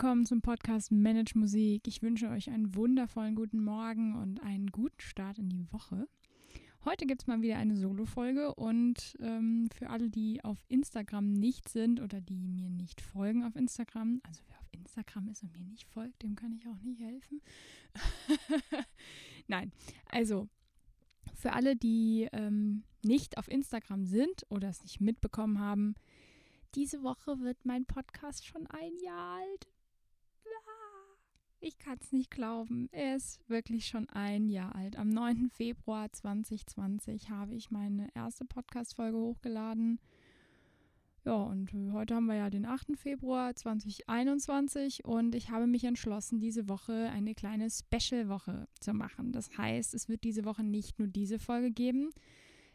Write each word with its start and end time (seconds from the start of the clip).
Willkommen 0.00 0.26
zum 0.26 0.42
Podcast 0.42 0.92
Manage 0.92 1.36
Musik. 1.36 1.88
Ich 1.88 2.02
wünsche 2.02 2.28
euch 2.28 2.50
einen 2.50 2.76
wundervollen 2.76 3.34
guten 3.34 3.64
Morgen 3.64 4.14
und 4.14 4.40
einen 4.44 4.68
guten 4.68 5.00
Start 5.00 5.38
in 5.38 5.48
die 5.48 5.66
Woche. 5.72 6.06
Heute 6.84 7.04
gibt 7.04 7.22
es 7.22 7.26
mal 7.26 7.42
wieder 7.42 7.56
eine 7.56 7.74
Solo-Folge 7.74 8.54
und 8.54 9.16
ähm, 9.20 9.68
für 9.76 9.90
alle, 9.90 10.08
die 10.08 10.44
auf 10.44 10.64
Instagram 10.68 11.32
nicht 11.32 11.68
sind 11.68 12.00
oder 12.00 12.20
die 12.20 12.38
mir 12.38 12.70
nicht 12.70 13.00
folgen 13.00 13.42
auf 13.42 13.56
Instagram, 13.56 14.20
also 14.22 14.40
wer 14.46 14.60
auf 14.60 14.68
Instagram 14.72 15.30
ist 15.30 15.42
und 15.42 15.52
mir 15.58 15.64
nicht 15.64 15.88
folgt, 15.88 16.22
dem 16.22 16.36
kann 16.36 16.52
ich 16.52 16.68
auch 16.68 16.80
nicht 16.84 17.00
helfen. 17.00 17.42
Nein, 19.48 19.72
also 20.12 20.48
für 21.34 21.54
alle, 21.54 21.74
die 21.74 22.28
ähm, 22.30 22.84
nicht 23.02 23.36
auf 23.36 23.48
Instagram 23.48 24.04
sind 24.04 24.46
oder 24.48 24.68
es 24.68 24.80
nicht 24.84 25.00
mitbekommen 25.00 25.58
haben, 25.58 25.96
diese 26.76 27.02
Woche 27.02 27.40
wird 27.40 27.64
mein 27.64 27.84
Podcast 27.84 28.46
schon 28.46 28.68
ein 28.68 28.96
Jahr 29.02 29.38
alt. 29.40 29.66
Ich 31.60 31.78
kann 31.78 31.98
es 32.00 32.12
nicht 32.12 32.30
glauben. 32.30 32.88
Er 32.92 33.16
ist 33.16 33.40
wirklich 33.48 33.86
schon 33.88 34.08
ein 34.10 34.48
Jahr 34.48 34.76
alt. 34.76 34.96
Am 34.96 35.08
9. 35.08 35.50
Februar 35.50 36.12
2020 36.12 37.30
habe 37.30 37.56
ich 37.56 37.72
meine 37.72 38.08
erste 38.14 38.44
Podcast-Folge 38.44 39.18
hochgeladen. 39.18 39.98
Ja, 41.24 41.34
und 41.34 41.72
heute 41.92 42.14
haben 42.14 42.26
wir 42.26 42.36
ja 42.36 42.48
den 42.48 42.64
8. 42.64 42.96
Februar 42.96 43.56
2021 43.56 45.04
und 45.04 45.34
ich 45.34 45.50
habe 45.50 45.66
mich 45.66 45.82
entschlossen, 45.82 46.38
diese 46.38 46.68
Woche 46.68 47.10
eine 47.12 47.34
kleine 47.34 47.68
Special-Woche 47.70 48.68
zu 48.78 48.94
machen. 48.94 49.32
Das 49.32 49.58
heißt, 49.58 49.94
es 49.94 50.08
wird 50.08 50.22
diese 50.22 50.44
Woche 50.44 50.62
nicht 50.62 51.00
nur 51.00 51.08
diese 51.08 51.40
Folge 51.40 51.72
geben, 51.72 52.10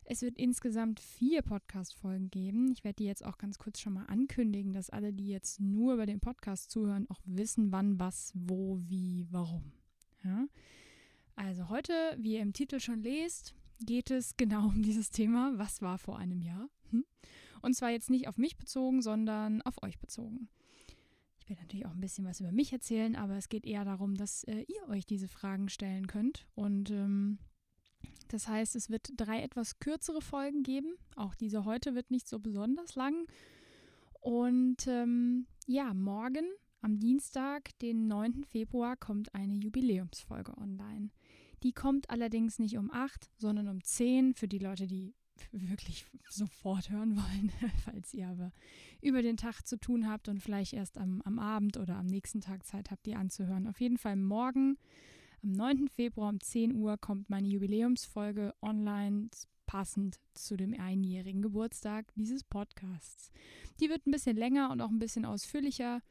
es 0.06 0.22
wird 0.22 0.38
insgesamt 0.38 1.00
vier 1.00 1.42
Podcast-Folgen 1.42 2.30
geben. 2.30 2.72
Ich 2.72 2.84
werde 2.84 2.98
die 2.98 3.06
jetzt 3.06 3.26
auch 3.26 3.38
ganz 3.38 3.58
kurz 3.58 3.80
schon 3.80 3.94
mal 3.94 4.06
ankündigen, 4.06 4.73
dass 4.73 4.90
alle, 4.90 5.14
die 5.14 5.28
jetzt 5.28 5.59
nur 5.59 5.94
über 5.94 6.06
den 6.06 6.20
Podcast 6.20 6.72
zuhören, 6.72 7.09
auch 7.09 7.22
wissen, 7.26 7.72
wann, 7.72 8.00
was, 8.00 8.31
wo, 8.36 8.80
wie, 8.81 9.28
warum. 9.31 9.72
Ja? 10.24 10.48
Also 11.36 11.70
heute, 11.70 11.94
wie 12.18 12.34
ihr 12.34 12.42
im 12.42 12.54
Titel 12.54 12.80
schon 12.80 13.02
lest, 13.02 13.56
geht 13.80 14.12
es 14.12 14.38
genau 14.38 14.68
um 14.68 14.84
dieses 14.84 15.09
Thema, 15.09 15.54
was 15.56 15.81
war 15.81 15.98
vor 15.98 16.18
einem 16.18 16.42
Jahr. 16.42 16.70
Hm? 16.92 17.06
Und 17.62 17.76
zwar 17.76 17.90
jetzt 17.90 18.09
nicht 18.09 18.28
auf 18.28 18.38
mich 18.38 18.58
bezogen, 18.58 19.02
sondern 19.02 19.62
auf 19.62 19.81
euch 19.84 20.00
bezogen. 20.00 20.50
Ich 21.40 21.50
werde 21.50 21.62
natürlich 21.62 21.86
auch 21.86 21.92
ein 21.92 22.00
bisschen 22.00 22.26
was 22.26 22.40
über 22.40 22.52
mich 22.52 22.72
erzählen, 22.72 23.16
aber 23.16 23.36
es 23.36 23.50
geht 23.50 23.66
eher 23.66 23.84
darum, 23.84 24.16
dass 24.16 24.44
äh, 24.46 24.66
ihr 24.68 24.88
euch 24.90 25.06
diese 25.06 25.28
Fragen 25.28 25.70
stellen 25.70 26.08
könnt. 26.08 26.46
Und 26.56 26.90
ähm, 26.92 27.38
das 28.34 28.48
heißt, 28.48 28.76
es 28.76 28.89
wird 28.89 29.12
drei 29.16 29.42
etwas 29.42 29.80
kürzere 29.80 30.22
Folgen 30.22 30.64
geben. 30.64 30.95
Auch 31.16 31.36
diese 31.36 31.66
heute 31.66 31.94
wird 31.94 32.09
nicht 32.09 32.28
so 32.28 32.40
besonders 32.40 32.95
lang. 32.95 33.28
Und 34.22 34.88
ähm, 34.88 35.45
ja, 35.67 35.94
morgen 35.94 36.45
am 36.81 37.00
Dienstag, 37.00 37.78
den 37.80 38.08
9. 38.08 38.44
Februar, 38.45 38.98
kommt 38.98 39.36
eine 39.36 39.53
Jubiläumsfolge 39.53 40.58
online. 40.58 41.12
Die 41.62 41.73
kommt 41.73 42.09
allerdings 42.09 42.58
nicht 42.58 42.78
um 42.78 42.92
8, 42.92 43.30
sondern 43.38 43.67
um 43.67 43.84
10 43.84 44.34
für 44.34 44.47
die 44.47 44.58
Leute, 44.58 44.88
die 44.88 45.14
wirklich 45.52 46.06
sofort 46.28 46.90
hören 46.90 47.16
wollen, 47.16 47.52
falls 47.86 48.14
ihr 48.14 48.28
aber 48.28 48.52
über 49.02 49.22
den 49.22 49.38
Tag 49.38 49.62
zu 49.68 49.78
tun 49.78 50.09
habt 50.09 50.28
und 50.28 50.40
vielleicht 50.40 50.73
erst 50.73 50.97
am, 50.97 51.22
am 51.22 51.38
Abend 51.38 51.78
oder 51.78 51.97
am 51.97 52.08
nächsten 52.08 52.42
Tag 52.42 52.66
Zeit 52.66 52.90
habt, 52.90 53.06
die 53.06 53.16
anzuhören. 53.16 53.68
Auf 53.68 53.80
jeden 53.80 53.97
Fall 53.97 54.16
morgen 54.16 54.78
am 55.44 55.52
9. 55.52 55.89
Februar 55.89 56.30
um 56.30 56.39
10 56.39 56.75
Uhr 56.75 56.97
kommt 56.97 57.30
meine 57.30 57.47
Jubiläumsfolge 57.47 58.53
online, 58.61 59.29
passend 59.66 60.19
zu 60.34 60.56
dem 60.56 60.79
einjährigen 60.79 61.41
Geburtstag 61.41 62.06
dieses 62.16 62.44
Podcasts. 62.44 63.31
Die 63.79 63.90
wird 63.90 64.06
ein 64.07 64.12
bisschen 64.12 64.38
länger 64.38 64.72
und 64.72 64.81
auch 64.81 64.90
ein 64.90 65.00
bisschen 65.00 65.25
ausführlicher. 65.25 66.01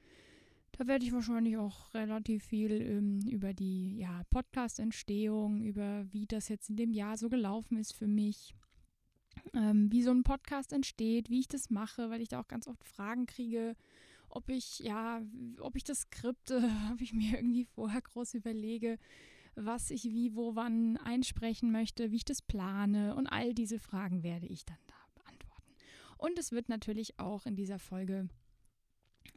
Da 0.73 0.87
werde 0.87 1.05
ich 1.05 1.13
wahrscheinlich 1.13 1.57
auch 1.57 1.93
relativ 1.95 2.45
viel 2.45 2.73
ähm, 2.73 3.21
über 3.29 3.53
die 3.53 3.99
ja, 3.99 4.23
Podcast-Entstehung, 4.31 5.63
über 5.63 6.07
wie 6.13 6.27
das 6.27 6.49
jetzt 6.49 6.71
in 6.71 6.77
dem 6.77 6.93
Jahr 6.93 7.17
so 7.17 7.29
gelaufen 7.29 7.77
ist 7.79 7.93
für 7.93 8.07
mich, 8.07 8.55
ähm, 9.55 9.91
wie 9.93 10.03
so 10.03 10.11
ein 10.11 10.25
Podcast 10.25 10.73
entsteht, 10.73 11.31
wie 11.31 11.41
ich 11.41 11.49
das 11.49 11.71
mache, 11.71 12.11
weil 12.11 12.21
ich 12.21 12.29
da 12.29 12.41
auch 12.41 12.49
ganz 12.49 12.67
oft 12.69 12.85
Fragen 12.85 13.27
kriege 13.27 13.77
ob 14.33 14.49
ich, 14.49 14.81
ja, 14.81 15.23
ob 15.61 15.77
ich 15.77 15.85
das 15.85 16.01
Skripte, 16.01 16.63
ob 16.93 17.01
ich 17.01 17.13
mir 17.13 17.37
irgendwie 17.37 17.65
vorher 17.65 18.01
groß 18.01 18.35
überlege, 18.35 18.99
was 19.55 19.91
ich 19.91 20.05
wie, 20.05 20.35
wo, 20.35 20.57
wann 20.57 20.97
einsprechen 20.97 21.71
möchte, 21.71 22.11
wie 22.11 22.17
ich 22.17 22.25
das 22.25 22.41
plane 22.41 23.15
und 23.15 23.27
all 23.27 23.53
diese 23.53 23.79
Fragen 23.79 24.23
werde 24.23 24.47
ich 24.47 24.65
dann 24.65 24.79
da 24.87 24.95
beantworten. 25.23 25.75
Und 26.17 26.39
es 26.39 26.53
wird 26.53 26.71
natürlich 26.71 27.19
auch 27.19 27.45
in 27.45 27.55
dieser 27.55 27.79
Folge 27.79 28.31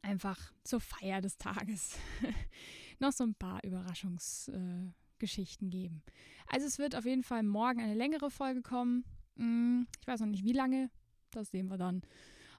einfach 0.01 0.53
zur 0.63 0.79
Feier 0.79 1.19
des 1.19 1.37
Tages 1.37 1.97
noch 2.99 3.11
so 3.11 3.25
ein 3.25 3.35
paar 3.35 3.61
Überraschungsgeschichten 3.63 5.67
äh, 5.67 5.71
geben. 5.71 6.03
Also 6.47 6.67
es 6.67 6.79
wird 6.79 6.95
auf 6.95 7.05
jeden 7.05 7.23
Fall 7.23 7.43
morgen 7.43 7.81
eine 7.81 7.95
längere 7.95 8.31
Folge 8.31 8.61
kommen. 8.61 9.03
Hm, 9.35 9.87
ich 9.99 10.07
weiß 10.07 10.21
noch 10.21 10.27
nicht 10.27 10.45
wie 10.45 10.53
lange, 10.53 10.89
das 11.31 11.51
sehen 11.51 11.67
wir 11.67 11.77
dann. 11.77 12.01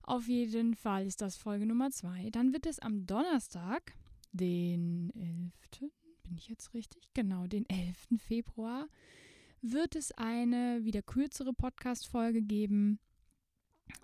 Auf 0.09 0.29
jeden 0.29 0.77
Fall 0.77 1.05
ist 1.05 1.21
das 1.21 1.37
Folge 1.37 1.67
Nummer 1.67 1.91
zwei. 1.91 2.31
Dann 2.31 2.53
wird 2.53 2.67
es 2.67 2.79
am 2.79 3.07
Donnerstag, 3.07 3.93
den 4.31 5.11
11. 5.17 5.91
Bin 6.23 6.37
ich 6.37 6.49
jetzt 6.49 6.75
richtig? 6.75 7.11
Genau, 7.13 7.49
den 7.49 7.69
11. 7.69 8.11
Februar 8.19 8.89
wird 9.63 9.97
es 9.97 10.13
eine 10.13 10.85
wieder 10.85 11.03
kürzere 11.03 11.53
Podcast-Folge 11.53 12.43
geben. 12.43 13.01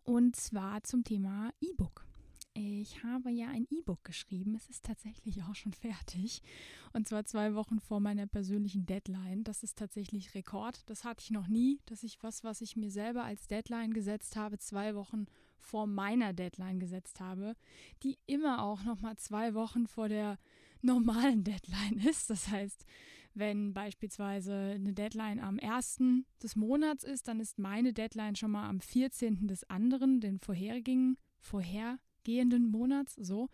Und 0.02 0.34
zwar 0.34 0.82
zum 0.82 1.04
Thema 1.04 1.52
E-Book. 1.60 2.04
Ich 2.54 3.04
habe 3.04 3.30
ja 3.30 3.48
ein 3.48 3.68
E-Book 3.70 4.02
geschrieben. 4.02 4.56
Es 4.56 4.68
ist 4.68 4.84
tatsächlich 4.84 5.44
auch 5.44 5.54
schon 5.54 5.72
fertig. 5.72 6.42
Und 6.92 7.06
zwar 7.06 7.24
zwei 7.26 7.54
Wochen 7.54 7.78
vor 7.78 8.00
meiner 8.00 8.26
persönlichen 8.26 8.86
Deadline. 8.86 9.44
Das 9.44 9.62
ist 9.62 9.78
tatsächlich 9.78 10.34
Rekord. 10.34 10.82
Das 10.90 11.04
hatte 11.04 11.22
ich 11.22 11.30
noch 11.30 11.46
nie, 11.46 11.78
dass 11.86 12.02
ich 12.02 12.20
was, 12.24 12.42
was 12.42 12.60
ich 12.60 12.74
mir 12.74 12.90
selber 12.90 13.22
als 13.22 13.46
Deadline 13.46 13.92
gesetzt 13.92 14.34
habe, 14.34 14.58
zwei 14.58 14.96
Wochen 14.96 15.26
vor 15.62 15.86
meiner 15.86 16.32
Deadline 16.32 16.78
gesetzt 16.78 17.20
habe, 17.20 17.54
die 18.02 18.18
immer 18.26 18.62
auch 18.62 18.82
nochmal 18.84 19.16
zwei 19.16 19.54
Wochen 19.54 19.86
vor 19.86 20.08
der 20.08 20.38
normalen 20.82 21.44
Deadline 21.44 21.98
ist. 22.08 22.30
Das 22.30 22.48
heißt, 22.48 22.84
wenn 23.34 23.72
beispielsweise 23.72 24.72
eine 24.74 24.92
Deadline 24.92 25.40
am 25.40 25.58
1. 25.58 26.00
des 26.42 26.56
Monats 26.56 27.04
ist, 27.04 27.28
dann 27.28 27.40
ist 27.40 27.58
meine 27.58 27.92
Deadline 27.92 28.36
schon 28.36 28.50
mal 28.50 28.68
am 28.68 28.80
14. 28.80 29.48
des 29.48 29.64
anderen, 29.70 30.20
den 30.20 30.38
vorherigen, 30.38 31.16
vorhergehenden 31.38 32.66
Monats, 32.66 33.14
so. 33.14 33.48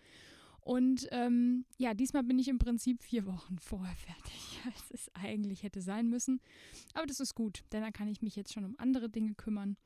Und 0.68 1.08
ähm, 1.12 1.64
ja, 1.78 1.94
diesmal 1.94 2.24
bin 2.24 2.38
ich 2.38 2.48
im 2.48 2.58
Prinzip 2.58 3.02
vier 3.02 3.24
Wochen 3.24 3.58
vorher 3.60 3.96
fertig, 3.96 4.60
als 4.66 4.90
es 4.90 5.14
eigentlich 5.14 5.62
hätte 5.62 5.80
sein 5.80 6.08
müssen. 6.10 6.40
Aber 6.92 7.06
das 7.06 7.20
ist 7.20 7.34
gut, 7.34 7.62
denn 7.72 7.80
dann 7.82 7.92
kann 7.92 8.08
ich 8.08 8.20
mich 8.20 8.36
jetzt 8.36 8.52
schon 8.52 8.64
um 8.64 8.74
andere 8.78 9.08
Dinge 9.08 9.34
kümmern. 9.34 9.76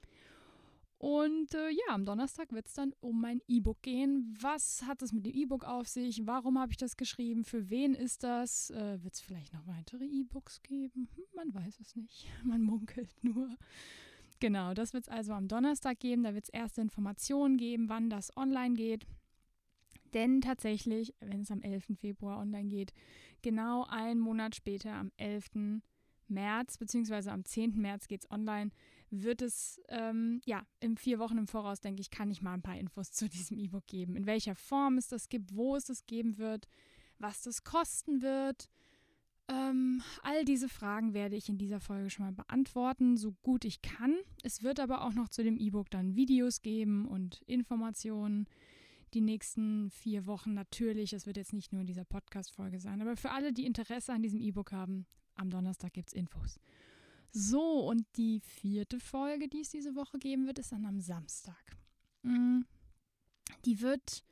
Und 1.02 1.52
äh, 1.54 1.70
ja, 1.70 1.94
am 1.94 2.04
Donnerstag 2.04 2.52
wird 2.52 2.68
es 2.68 2.74
dann 2.74 2.94
um 3.00 3.20
mein 3.20 3.42
E-Book 3.48 3.82
gehen. 3.82 4.32
Was 4.40 4.84
hat 4.86 5.02
es 5.02 5.12
mit 5.12 5.26
dem 5.26 5.34
E-Book 5.34 5.64
auf 5.64 5.88
sich? 5.88 6.28
Warum 6.28 6.60
habe 6.60 6.70
ich 6.70 6.76
das 6.76 6.96
geschrieben? 6.96 7.42
Für 7.42 7.70
wen 7.70 7.96
ist 7.96 8.22
das? 8.22 8.70
Äh, 8.70 9.02
wird 9.02 9.14
es 9.14 9.20
vielleicht 9.20 9.52
noch 9.52 9.66
weitere 9.66 10.04
E-Books 10.04 10.62
geben? 10.62 11.08
Hm, 11.16 11.24
man 11.34 11.52
weiß 11.54 11.80
es 11.80 11.96
nicht. 11.96 12.28
Man 12.44 12.62
munkelt 12.62 13.12
nur. 13.22 13.48
Genau, 14.38 14.74
das 14.74 14.92
wird 14.92 15.02
es 15.02 15.08
also 15.08 15.32
am 15.32 15.48
Donnerstag 15.48 15.98
geben. 15.98 16.22
Da 16.22 16.34
wird 16.34 16.44
es 16.44 16.50
erste 16.50 16.80
Informationen 16.80 17.56
geben, 17.56 17.88
wann 17.88 18.08
das 18.08 18.36
online 18.36 18.76
geht. 18.76 19.04
Denn 20.14 20.40
tatsächlich, 20.40 21.16
wenn 21.18 21.40
es 21.40 21.50
am 21.50 21.62
11. 21.62 21.98
Februar 21.98 22.38
online 22.38 22.68
geht, 22.68 22.92
genau 23.42 23.86
einen 23.88 24.20
Monat 24.20 24.54
später, 24.54 24.92
am 24.92 25.10
11. 25.16 25.82
März, 26.28 26.78
beziehungsweise 26.78 27.32
am 27.32 27.44
10. 27.44 27.72
März 27.76 28.06
geht 28.06 28.22
es 28.22 28.30
online, 28.30 28.70
wird 29.12 29.42
es, 29.42 29.80
ähm, 29.88 30.40
ja, 30.46 30.66
in 30.80 30.96
vier 30.96 31.18
Wochen 31.18 31.38
im 31.38 31.46
Voraus, 31.46 31.80
denke 31.80 32.00
ich, 32.00 32.10
kann 32.10 32.30
ich 32.30 32.40
mal 32.40 32.54
ein 32.54 32.62
paar 32.62 32.78
Infos 32.78 33.12
zu 33.12 33.28
diesem 33.28 33.58
E-Book 33.58 33.86
geben. 33.86 34.16
In 34.16 34.26
welcher 34.26 34.54
Form 34.54 34.96
es 34.96 35.08
das 35.08 35.28
gibt, 35.28 35.54
wo 35.54 35.76
es 35.76 35.84
das 35.84 36.06
geben 36.06 36.38
wird, 36.38 36.66
was 37.18 37.42
das 37.42 37.62
kosten 37.62 38.22
wird. 38.22 38.68
Ähm, 39.48 40.02
all 40.22 40.44
diese 40.44 40.68
Fragen 40.68 41.12
werde 41.14 41.36
ich 41.36 41.48
in 41.48 41.58
dieser 41.58 41.80
Folge 41.80 42.08
schon 42.08 42.24
mal 42.24 42.32
beantworten, 42.32 43.16
so 43.16 43.32
gut 43.42 43.64
ich 43.64 43.82
kann. 43.82 44.16
Es 44.42 44.62
wird 44.62 44.80
aber 44.80 45.04
auch 45.04 45.12
noch 45.12 45.28
zu 45.28 45.42
dem 45.42 45.58
E-Book 45.58 45.90
dann 45.90 46.16
Videos 46.16 46.62
geben 46.62 47.06
und 47.06 47.42
Informationen. 47.42 48.46
Die 49.12 49.20
nächsten 49.20 49.90
vier 49.90 50.24
Wochen 50.26 50.54
natürlich. 50.54 51.12
Es 51.12 51.26
wird 51.26 51.36
jetzt 51.36 51.52
nicht 51.52 51.70
nur 51.70 51.82
in 51.82 51.86
dieser 51.86 52.04
Podcast-Folge 52.04 52.80
sein, 52.80 53.02
aber 53.02 53.16
für 53.16 53.30
alle, 53.30 53.52
die 53.52 53.66
Interesse 53.66 54.14
an 54.14 54.22
diesem 54.22 54.40
E-Book 54.40 54.72
haben, 54.72 55.06
am 55.34 55.50
Donnerstag 55.50 55.92
gibt 55.92 56.08
es 56.08 56.14
Infos. 56.14 56.58
So, 57.32 57.88
und 57.88 58.06
die 58.16 58.40
vierte 58.40 59.00
Folge, 59.00 59.48
die 59.48 59.62
es 59.62 59.70
diese 59.70 59.96
Woche 59.96 60.18
geben 60.18 60.46
wird, 60.46 60.58
ist 60.58 60.72
dann 60.72 60.84
am 60.84 61.00
Samstag. 61.00 61.76
Mm, 62.22 62.60
die 63.64 63.80
wird 63.80 64.22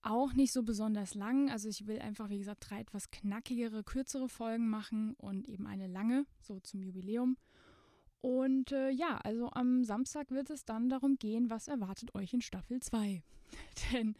auch 0.00 0.32
nicht 0.32 0.52
so 0.52 0.62
besonders 0.62 1.14
lang. 1.14 1.50
Also 1.50 1.68
ich 1.68 1.86
will 1.86 2.00
einfach, 2.00 2.30
wie 2.30 2.38
gesagt, 2.38 2.70
drei 2.70 2.80
etwas 2.80 3.10
knackigere, 3.10 3.84
kürzere 3.84 4.28
Folgen 4.28 4.68
machen 4.68 5.14
und 5.14 5.48
eben 5.48 5.66
eine 5.66 5.86
lange, 5.86 6.26
so 6.40 6.58
zum 6.60 6.82
Jubiläum. 6.82 7.36
Und 8.22 8.72
äh, 8.72 8.90
ja, 8.90 9.18
also 9.18 9.50
am 9.50 9.84
Samstag 9.84 10.30
wird 10.30 10.48
es 10.50 10.64
dann 10.64 10.88
darum 10.88 11.16
gehen, 11.16 11.50
was 11.50 11.68
erwartet 11.68 12.14
euch 12.14 12.32
in 12.32 12.40
Staffel 12.40 12.80
2. 12.80 13.22
Denn 13.92 14.14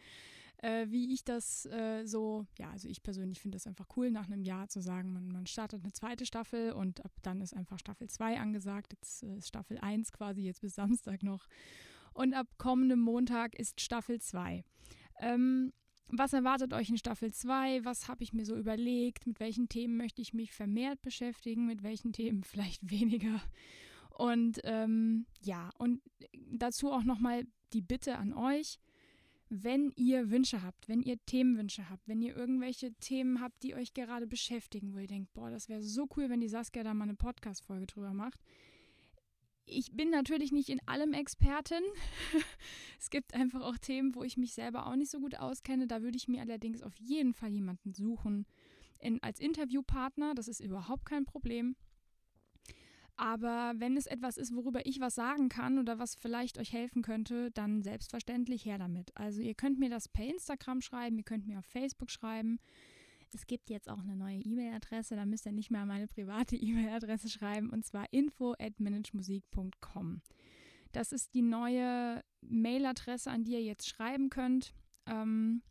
äh, 0.63 0.89
wie 0.89 1.13
ich 1.13 1.25
das 1.25 1.65
äh, 1.65 2.05
so, 2.05 2.45
ja, 2.57 2.71
also 2.71 2.87
ich 2.87 3.03
persönlich 3.03 3.39
finde 3.41 3.57
das 3.57 3.67
einfach 3.67 3.87
cool, 3.97 4.11
nach 4.11 4.27
einem 4.27 4.43
Jahr 4.43 4.69
zu 4.69 4.81
sagen, 4.81 5.11
man, 5.11 5.27
man 5.27 5.45
startet 5.45 5.83
eine 5.83 5.91
zweite 5.91 6.25
Staffel 6.25 6.71
und 6.71 7.03
ab 7.03 7.11
dann 7.21 7.41
ist 7.41 7.53
einfach 7.53 7.79
Staffel 7.79 8.09
2 8.09 8.39
angesagt. 8.39 8.93
Jetzt 8.93 9.23
äh, 9.23 9.35
ist 9.35 9.49
Staffel 9.49 9.77
1 9.77 10.13
quasi 10.13 10.41
jetzt 10.43 10.61
bis 10.61 10.75
Samstag 10.75 11.21
noch. 11.21 11.47
Und 12.13 12.33
ab 12.33 12.47
kommendem 12.57 13.01
Montag 13.01 13.59
ist 13.59 13.81
Staffel 13.81 14.21
2. 14.21 14.63
Ähm, 15.19 15.73
was 16.07 16.31
erwartet 16.31 16.73
euch 16.73 16.89
in 16.89 16.97
Staffel 16.97 17.33
2? 17.33 17.83
Was 17.83 18.07
habe 18.07 18.23
ich 18.23 18.31
mir 18.31 18.45
so 18.45 18.55
überlegt? 18.55 19.27
Mit 19.27 19.41
welchen 19.41 19.67
Themen 19.67 19.97
möchte 19.97 20.21
ich 20.21 20.33
mich 20.33 20.53
vermehrt 20.53 21.01
beschäftigen? 21.01 21.65
Mit 21.65 21.83
welchen 21.83 22.13
Themen 22.13 22.43
vielleicht 22.43 22.89
weniger? 22.89 23.41
Und 24.11 24.61
ähm, 24.63 25.25
ja, 25.41 25.71
und 25.77 26.01
dazu 26.51 26.89
auch 26.91 27.03
nochmal 27.03 27.45
die 27.73 27.81
Bitte 27.81 28.17
an 28.17 28.31
euch, 28.31 28.79
wenn 29.61 29.91
ihr 29.95 30.31
Wünsche 30.31 30.63
habt, 30.63 30.87
wenn 30.89 31.01
ihr 31.01 31.23
Themenwünsche 31.25 31.89
habt, 31.89 32.07
wenn 32.07 32.21
ihr 32.21 32.35
irgendwelche 32.35 32.93
Themen 32.95 33.39
habt, 33.39 33.61
die 33.61 33.75
euch 33.75 33.93
gerade 33.93 34.25
beschäftigen, 34.25 34.93
wo 34.93 34.97
ihr 34.97 35.07
denkt, 35.07 35.31
boah, 35.33 35.51
das 35.51 35.69
wäre 35.69 35.83
so 35.83 36.07
cool, 36.15 36.29
wenn 36.29 36.41
die 36.41 36.47
Saskia 36.47 36.83
da 36.83 36.93
mal 36.93 37.03
eine 37.03 37.13
Podcast-Folge 37.13 37.85
drüber 37.85 38.13
macht. 38.13 38.41
Ich 39.65 39.91
bin 39.91 40.09
natürlich 40.09 40.51
nicht 40.51 40.69
in 40.69 40.85
allem 40.87 41.13
Expertin. 41.13 41.83
es 42.99 43.11
gibt 43.11 43.35
einfach 43.35 43.61
auch 43.61 43.77
Themen, 43.77 44.15
wo 44.15 44.23
ich 44.23 44.37
mich 44.37 44.53
selber 44.53 44.87
auch 44.87 44.95
nicht 44.95 45.11
so 45.11 45.19
gut 45.19 45.35
auskenne. 45.35 45.87
Da 45.87 46.01
würde 46.01 46.17
ich 46.17 46.27
mir 46.27 46.41
allerdings 46.41 46.81
auf 46.81 46.95
jeden 46.97 47.33
Fall 47.33 47.51
jemanden 47.51 47.93
suchen 47.93 48.45
in, 48.97 49.21
als 49.21 49.39
Interviewpartner. 49.39 50.33
Das 50.33 50.47
ist 50.47 50.59
überhaupt 50.61 51.05
kein 51.05 51.25
Problem. 51.25 51.75
Aber 53.23 53.71
wenn 53.77 53.95
es 53.95 54.05
etwas 54.05 54.35
ist, 54.35 54.53
worüber 54.53 54.85
ich 54.85 54.99
was 54.99 55.15
sagen 55.15 55.47
kann 55.47 55.79
oder 55.79 55.97
was 55.97 56.13
vielleicht 56.13 56.57
euch 56.57 56.73
helfen 56.73 57.01
könnte, 57.01 57.51
dann 57.51 57.81
selbstverständlich 57.81 58.65
her 58.65 58.77
damit. 58.77 59.15
Also 59.15 59.39
ihr 59.39 59.55
könnt 59.55 59.79
mir 59.79 59.89
das 59.89 60.09
per 60.09 60.27
Instagram 60.27 60.81
schreiben, 60.81 61.17
ihr 61.17 61.23
könnt 61.23 61.47
mir 61.47 61.59
auf 61.59 61.65
Facebook 61.65 62.11
schreiben. 62.11 62.59
Es 63.33 63.47
gibt 63.47 63.69
jetzt 63.69 63.89
auch 63.89 63.99
eine 63.99 64.17
neue 64.17 64.39
E-Mail-Adresse, 64.39 65.15
da 65.15 65.25
müsst 65.25 65.45
ihr 65.45 65.53
nicht 65.53 65.71
mehr 65.71 65.85
meine 65.85 66.07
private 66.07 66.55
E-Mail-Adresse 66.61 67.29
schreiben, 67.29 67.69
und 67.69 67.85
zwar 67.85 68.11
info 68.11 68.55
at 68.59 68.77
managemusik.com. 68.81 70.21
Das 70.91 71.13
ist 71.13 71.33
die 71.33 71.43
neue 71.43 72.21
Mail-Adresse, 72.41 73.31
an 73.31 73.45
die 73.45 73.53
ihr 73.53 73.63
jetzt 73.63 73.87
schreiben 73.87 74.31
könnt. 74.31 74.73
Ähm, 75.05 75.61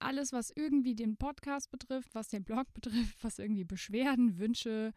alles, 0.00 0.32
was 0.32 0.50
irgendwie 0.50 0.96
den 0.96 1.16
Podcast 1.16 1.70
betrifft, 1.70 2.12
was 2.16 2.26
den 2.26 2.42
Blog 2.42 2.74
betrifft, 2.74 3.22
was 3.22 3.38
irgendwie 3.38 3.64
Beschwerden, 3.64 4.36
Wünsche, 4.36 4.92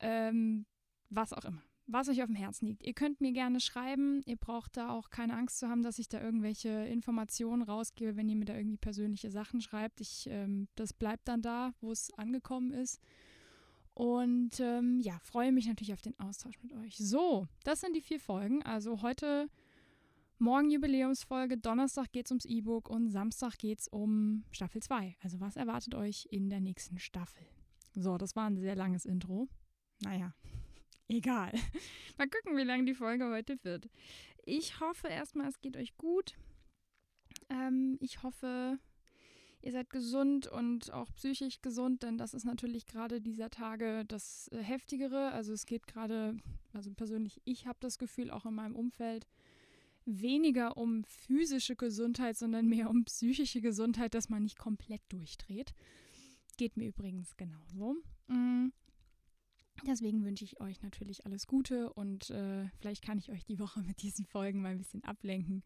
ähm, 0.00 0.66
was 1.10 1.32
auch 1.32 1.44
immer, 1.44 1.62
was 1.86 2.08
euch 2.08 2.22
auf 2.22 2.26
dem 2.26 2.36
Herzen 2.36 2.66
liegt. 2.66 2.84
Ihr 2.84 2.94
könnt 2.94 3.20
mir 3.20 3.32
gerne 3.32 3.60
schreiben. 3.60 4.22
Ihr 4.26 4.36
braucht 4.36 4.76
da 4.76 4.90
auch 4.90 5.10
keine 5.10 5.36
Angst 5.36 5.58
zu 5.58 5.68
haben, 5.68 5.82
dass 5.82 5.98
ich 5.98 6.08
da 6.08 6.20
irgendwelche 6.20 6.68
Informationen 6.68 7.62
rausgebe, 7.62 8.16
wenn 8.16 8.28
ihr 8.28 8.36
mir 8.36 8.44
da 8.44 8.54
irgendwie 8.54 8.76
persönliche 8.76 9.30
Sachen 9.30 9.60
schreibt. 9.60 10.00
Ich, 10.00 10.26
ähm, 10.30 10.68
das 10.74 10.92
bleibt 10.92 11.28
dann 11.28 11.42
da, 11.42 11.72
wo 11.80 11.92
es 11.92 12.12
angekommen 12.14 12.72
ist. 12.72 13.00
Und 13.96 14.60
ähm, 14.60 15.00
ja, 15.00 15.18
freue 15.20 15.52
mich 15.52 15.66
natürlich 15.66 15.94
auf 15.94 16.02
den 16.02 16.18
Austausch 16.20 16.62
mit 16.62 16.74
euch. 16.74 16.98
So, 16.98 17.46
das 17.64 17.80
sind 17.80 17.96
die 17.96 18.02
vier 18.02 18.20
Folgen. 18.20 18.62
Also 18.62 19.00
heute 19.00 19.48
morgen 20.38 20.70
Jubiläumsfolge, 20.70 21.56
Donnerstag 21.56 22.12
geht 22.12 22.26
es 22.26 22.30
ums 22.30 22.44
E-Book 22.44 22.90
und 22.90 23.08
Samstag 23.08 23.56
geht 23.56 23.80
es 23.80 23.88
um 23.88 24.44
Staffel 24.50 24.82
2. 24.82 25.16
Also 25.22 25.40
was 25.40 25.56
erwartet 25.56 25.94
euch 25.94 26.28
in 26.30 26.50
der 26.50 26.60
nächsten 26.60 26.98
Staffel? 26.98 27.46
So, 27.94 28.18
das 28.18 28.36
war 28.36 28.46
ein 28.46 28.58
sehr 28.58 28.76
langes 28.76 29.06
Intro. 29.06 29.48
Naja, 30.02 30.34
Egal. 31.08 31.52
Mal 32.18 32.28
gucken, 32.28 32.56
wie 32.56 32.62
lang 32.62 32.86
die 32.86 32.94
Folge 32.94 33.28
heute 33.30 33.56
wird. 33.62 33.88
Ich 34.44 34.80
hoffe 34.80 35.08
erstmal, 35.08 35.48
es 35.48 35.60
geht 35.60 35.76
euch 35.76 35.96
gut. 35.96 36.36
Ähm, 37.48 37.96
ich 38.00 38.22
hoffe, 38.22 38.78
ihr 39.62 39.72
seid 39.72 39.90
gesund 39.90 40.46
und 40.46 40.92
auch 40.92 41.12
psychisch 41.14 41.62
gesund, 41.62 42.02
denn 42.02 42.18
das 42.18 42.34
ist 42.34 42.44
natürlich 42.44 42.86
gerade 42.86 43.20
dieser 43.20 43.50
Tage 43.50 44.04
das 44.06 44.48
äh, 44.52 44.58
Heftigere. 44.58 45.32
Also 45.32 45.52
es 45.52 45.66
geht 45.66 45.86
gerade, 45.86 46.36
also 46.72 46.90
persönlich, 46.92 47.40
ich 47.44 47.66
habe 47.66 47.78
das 47.80 47.98
Gefühl 47.98 48.30
auch 48.30 48.46
in 48.46 48.54
meinem 48.54 48.74
Umfeld, 48.76 49.26
weniger 50.04 50.76
um 50.76 51.04
physische 51.04 51.76
Gesundheit, 51.76 52.36
sondern 52.36 52.68
mehr 52.68 52.88
um 52.88 53.04
psychische 53.04 53.60
Gesundheit, 53.60 54.14
dass 54.14 54.28
man 54.28 54.44
nicht 54.44 54.58
komplett 54.58 55.02
durchdreht. 55.08 55.74
Geht 56.56 56.76
mir 56.76 56.88
übrigens 56.88 57.36
genauso. 57.36 57.96
Mhm. 58.28 58.72
Deswegen 59.84 60.24
wünsche 60.24 60.44
ich 60.44 60.60
euch 60.60 60.82
natürlich 60.82 61.26
alles 61.26 61.46
Gute 61.46 61.92
und 61.92 62.30
äh, 62.30 62.68
vielleicht 62.78 63.04
kann 63.04 63.18
ich 63.18 63.30
euch 63.30 63.44
die 63.44 63.58
Woche 63.58 63.82
mit 63.82 64.02
diesen 64.02 64.24
Folgen 64.24 64.62
mal 64.62 64.70
ein 64.70 64.78
bisschen 64.78 65.04
ablenken. 65.04 65.62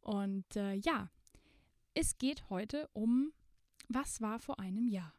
Und 0.00 0.56
äh, 0.56 0.74
ja, 0.74 1.10
es 1.94 2.18
geht 2.18 2.48
heute 2.50 2.88
um, 2.92 3.32
was 3.88 4.20
war 4.20 4.38
vor 4.38 4.58
einem 4.58 4.88
Jahr? 4.88 5.14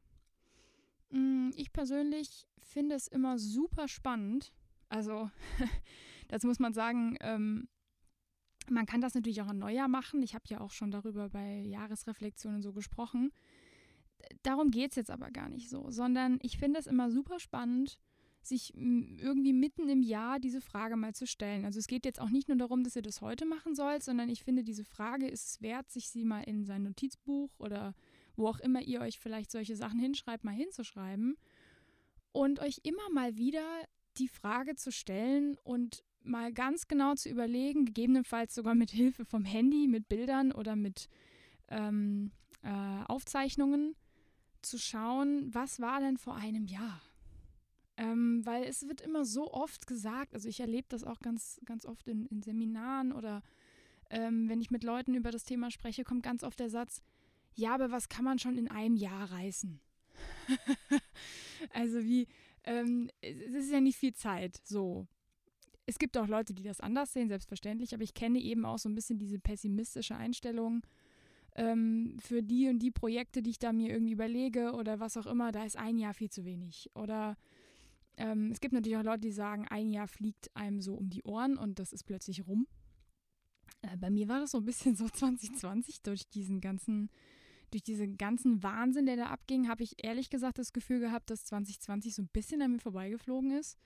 Mm, 1.11 1.49
ich 1.55 1.71
persönlich 1.71 2.47
finde 2.59 2.95
es 2.95 3.07
immer 3.07 3.37
super 3.37 3.87
spannend. 3.87 4.53
Also, 4.89 5.29
das 6.27 6.43
muss 6.43 6.59
man 6.59 6.73
sagen, 6.73 7.17
ähm, 7.21 7.67
man 8.69 8.85
kann 8.85 9.01
das 9.01 9.13
natürlich 9.13 9.41
auch 9.41 9.49
im 9.49 9.59
Neujahr 9.59 9.87
machen. 9.87 10.23
Ich 10.23 10.33
habe 10.33 10.45
ja 10.47 10.59
auch 10.59 10.71
schon 10.71 10.91
darüber 10.91 11.29
bei 11.29 11.59
Jahresreflexionen 11.59 12.61
so 12.61 12.73
gesprochen. 12.73 13.31
Darum 14.43 14.71
geht 14.71 14.91
es 14.91 14.95
jetzt 14.95 15.11
aber 15.11 15.29
gar 15.29 15.49
nicht 15.49 15.69
so, 15.69 15.91
sondern 15.91 16.39
ich 16.41 16.57
finde 16.57 16.79
es 16.79 16.87
immer 16.87 17.11
super 17.11 17.39
spannend, 17.39 17.99
sich 18.45 18.73
irgendwie 18.75 19.53
mitten 19.53 19.89
im 19.89 20.01
Jahr 20.01 20.39
diese 20.39 20.61
Frage 20.61 20.95
mal 20.95 21.13
zu 21.13 21.27
stellen. 21.27 21.65
Also 21.65 21.79
es 21.79 21.87
geht 21.87 22.05
jetzt 22.05 22.19
auch 22.19 22.29
nicht 22.29 22.47
nur 22.47 22.57
darum, 22.57 22.83
dass 22.83 22.95
ihr 22.95 23.01
das 23.01 23.21
heute 23.21 23.45
machen 23.45 23.75
sollt, 23.75 24.03
sondern 24.03 24.29
ich 24.29 24.43
finde, 24.43 24.63
diese 24.63 24.85
Frage 24.85 25.27
ist 25.27 25.49
es 25.49 25.61
wert, 25.61 25.89
sich 25.89 26.09
sie 26.09 26.25
mal 26.25 26.41
in 26.41 26.65
sein 26.65 26.83
Notizbuch 26.83 27.49
oder 27.59 27.93
wo 28.35 28.47
auch 28.47 28.59
immer 28.59 28.81
ihr 28.81 29.01
euch 29.01 29.19
vielleicht 29.19 29.51
solche 29.51 29.75
Sachen 29.75 29.99
hinschreibt, 29.99 30.43
mal 30.43 30.53
hinzuschreiben 30.53 31.37
und 32.31 32.59
euch 32.59 32.81
immer 32.83 33.09
mal 33.11 33.37
wieder 33.37 33.65
die 34.17 34.27
Frage 34.27 34.75
zu 34.75 34.91
stellen 34.91 35.57
und 35.63 36.03
mal 36.21 36.51
ganz 36.51 36.87
genau 36.87 37.15
zu 37.15 37.29
überlegen, 37.29 37.85
gegebenenfalls 37.85 38.55
sogar 38.55 38.75
mit 38.75 38.91
Hilfe 38.91 39.25
vom 39.25 39.45
Handy, 39.45 39.87
mit 39.87 40.09
Bildern 40.09 40.51
oder 40.51 40.75
mit 40.75 41.07
ähm, 41.69 42.31
äh, 42.63 43.03
Aufzeichnungen, 43.07 43.95
zu 44.61 44.79
schauen, 44.79 45.53
was 45.53 45.79
war 45.79 45.99
denn 45.99 46.17
vor 46.17 46.35
einem 46.35 46.65
Jahr? 46.65 47.01
Ähm, 47.97 48.45
weil 48.45 48.63
es 48.63 48.87
wird 48.87 49.01
immer 49.01 49.23
so 49.23 49.53
oft 49.53 49.87
gesagt, 49.87 50.33
also 50.33 50.49
ich 50.49 50.59
erlebe 50.59 50.87
das 50.89 51.03
auch 51.03 51.19
ganz, 51.19 51.61
ganz 51.65 51.85
oft 51.85 52.07
in, 52.09 52.25
in 52.25 52.41
Seminaren 52.41 53.13
oder 53.13 53.41
ähm, 54.09 54.49
wenn 54.49 54.59
ich 54.59 54.69
mit 54.69 54.83
Leuten 54.83 55.13
über 55.13 55.31
das 55.31 55.45
Thema 55.45 55.71
spreche, 55.71 56.03
kommt 56.03 56.23
ganz 56.23 56.43
oft 56.43 56.59
der 56.59 56.69
Satz, 56.69 57.01
ja, 57.53 57.73
aber 57.73 57.91
was 57.91 58.09
kann 58.09 58.25
man 58.25 58.37
schon 58.37 58.57
in 58.57 58.69
einem 58.69 58.95
Jahr 58.95 59.31
reißen? 59.31 59.79
also 61.73 62.03
wie, 62.03 62.27
ähm, 62.65 63.09
es 63.21 63.53
ist 63.53 63.71
ja 63.71 63.79
nicht 63.79 63.97
viel 63.97 64.13
Zeit, 64.13 64.59
so. 64.63 65.07
Es 65.85 65.99
gibt 65.99 66.17
auch 66.17 66.27
Leute, 66.27 66.53
die 66.53 66.63
das 66.63 66.81
anders 66.81 67.13
sehen, 67.13 67.29
selbstverständlich, 67.29 67.93
aber 67.93 68.03
ich 68.03 68.13
kenne 68.13 68.39
eben 68.39 68.65
auch 68.65 68.79
so 68.79 68.89
ein 68.89 68.95
bisschen 68.95 69.19
diese 69.19 69.39
pessimistische 69.39 70.15
Einstellung 70.15 70.85
ähm, 71.55 72.17
für 72.19 72.43
die 72.43 72.67
und 72.67 72.79
die 72.79 72.91
Projekte, 72.91 73.41
die 73.41 73.51
ich 73.51 73.59
da 73.59 73.71
mir 73.71 73.89
irgendwie 73.89 74.13
überlege 74.13 74.73
oder 74.73 74.99
was 74.99 75.15
auch 75.15 75.27
immer, 75.27 75.51
da 75.51 75.63
ist 75.63 75.77
ein 75.77 75.97
Jahr 75.97 76.13
viel 76.13 76.29
zu 76.29 76.43
wenig. 76.43 76.89
Oder 76.95 77.37
ähm, 78.17 78.51
es 78.51 78.59
gibt 78.59 78.73
natürlich 78.73 78.97
auch 78.97 79.03
Leute, 79.03 79.21
die 79.21 79.31
sagen, 79.31 79.67
ein 79.67 79.89
Jahr 79.89 80.07
fliegt 80.07 80.55
einem 80.55 80.81
so 80.81 80.95
um 80.95 81.09
die 81.09 81.23
Ohren 81.23 81.57
und 81.57 81.79
das 81.79 81.93
ist 81.93 82.03
plötzlich 82.03 82.47
rum. 82.47 82.67
Äh, 83.81 83.97
bei 83.97 84.09
mir 84.09 84.27
war 84.27 84.39
das 84.39 84.51
so 84.51 84.59
ein 84.59 84.65
bisschen 84.65 84.95
so 84.95 85.07
2020 85.13 86.01
durch 86.01 86.27
diesen 86.29 86.61
ganzen, 86.61 87.09
durch 87.71 87.83
diesen 87.83 88.17
ganzen 88.17 88.63
Wahnsinn, 88.63 89.05
der 89.05 89.17
da 89.17 89.25
abging, 89.27 89.67
habe 89.67 89.83
ich 89.83 90.03
ehrlich 90.03 90.29
gesagt 90.29 90.59
das 90.59 90.73
Gefühl 90.73 90.99
gehabt, 90.99 91.29
dass 91.29 91.45
2020 91.45 92.15
so 92.15 92.21
ein 92.21 92.29
bisschen 92.29 92.61
an 92.61 92.71
mir 92.73 92.79
vorbeigeflogen 92.79 93.51
ist. 93.51 93.77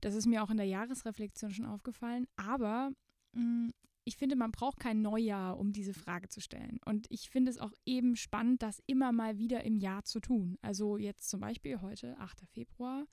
Das 0.00 0.14
ist 0.14 0.26
mir 0.26 0.42
auch 0.42 0.50
in 0.50 0.58
der 0.58 0.66
Jahresreflexion 0.66 1.52
schon 1.52 1.66
aufgefallen. 1.66 2.26
Aber 2.36 2.92
mh, 3.32 3.42
mm, 3.42 3.72
ich 4.08 4.16
finde, 4.16 4.36
man 4.36 4.52
braucht 4.52 4.78
kein 4.78 5.02
Neujahr, 5.02 5.58
um 5.58 5.72
diese 5.72 5.92
Frage 5.92 6.28
zu 6.28 6.40
stellen. 6.40 6.78
Und 6.84 7.06
ich 7.10 7.28
finde 7.28 7.50
es 7.50 7.58
auch 7.58 7.72
eben 7.84 8.14
spannend, 8.14 8.62
das 8.62 8.80
immer 8.86 9.10
mal 9.10 9.36
wieder 9.36 9.64
im 9.64 9.76
Jahr 9.76 10.04
zu 10.04 10.20
tun. 10.20 10.58
Also 10.62 10.96
jetzt 10.96 11.28
zum 11.28 11.40
Beispiel 11.40 11.80
heute, 11.80 12.16
8. 12.18 12.42
Februar, 12.46 13.08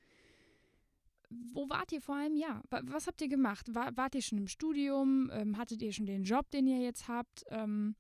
wo 1.53 1.69
wart 1.69 1.91
ihr 1.91 2.01
vor 2.01 2.15
einem 2.15 2.35
Jahr? 2.35 2.63
Was 2.69 3.07
habt 3.07 3.21
ihr 3.21 3.29
gemacht? 3.29 3.73
War, 3.73 3.95
wart 3.95 4.15
ihr 4.15 4.21
schon 4.21 4.37
im 4.37 4.47
Studium? 4.47 5.29
Ähm, 5.33 5.57
hattet 5.57 5.81
ihr 5.81 5.93
schon 5.93 6.05
den 6.05 6.23
Job, 6.23 6.49
den 6.51 6.67
ihr 6.67 6.79
jetzt 6.79 7.07
habt? 7.07 7.43
Ähm, 7.49 7.95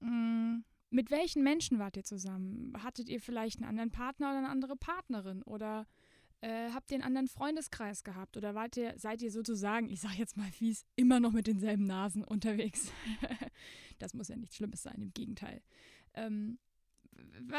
mm, 0.00 0.64
mit 0.90 1.10
welchen 1.10 1.42
Menschen 1.42 1.78
wart 1.78 1.96
ihr 1.96 2.04
zusammen? 2.04 2.72
Hattet 2.82 3.08
ihr 3.08 3.20
vielleicht 3.20 3.58
einen 3.58 3.68
anderen 3.68 3.90
Partner 3.90 4.30
oder 4.30 4.38
eine 4.38 4.48
andere 4.48 4.76
Partnerin? 4.76 5.42
Oder 5.42 5.86
äh, 6.42 6.70
habt 6.70 6.90
ihr 6.90 6.96
einen 6.96 7.04
anderen 7.04 7.28
Freundeskreis 7.28 8.04
gehabt? 8.04 8.36
Oder 8.36 8.54
wart 8.54 8.76
ihr, 8.76 8.94
seid 8.98 9.22
ihr 9.22 9.30
sozusagen, 9.30 9.88
ich 9.88 10.00
sag 10.00 10.18
jetzt 10.18 10.36
mal 10.36 10.50
fies, 10.50 10.84
immer 10.96 11.20
noch 11.20 11.32
mit 11.32 11.46
denselben 11.46 11.84
Nasen 11.84 12.24
unterwegs? 12.24 12.92
das 13.98 14.12
muss 14.12 14.28
ja 14.28 14.36
nichts 14.36 14.56
Schlimmes 14.56 14.82
sein, 14.82 15.00
im 15.00 15.12
Gegenteil. 15.14 15.62
Ähm, 16.14 16.58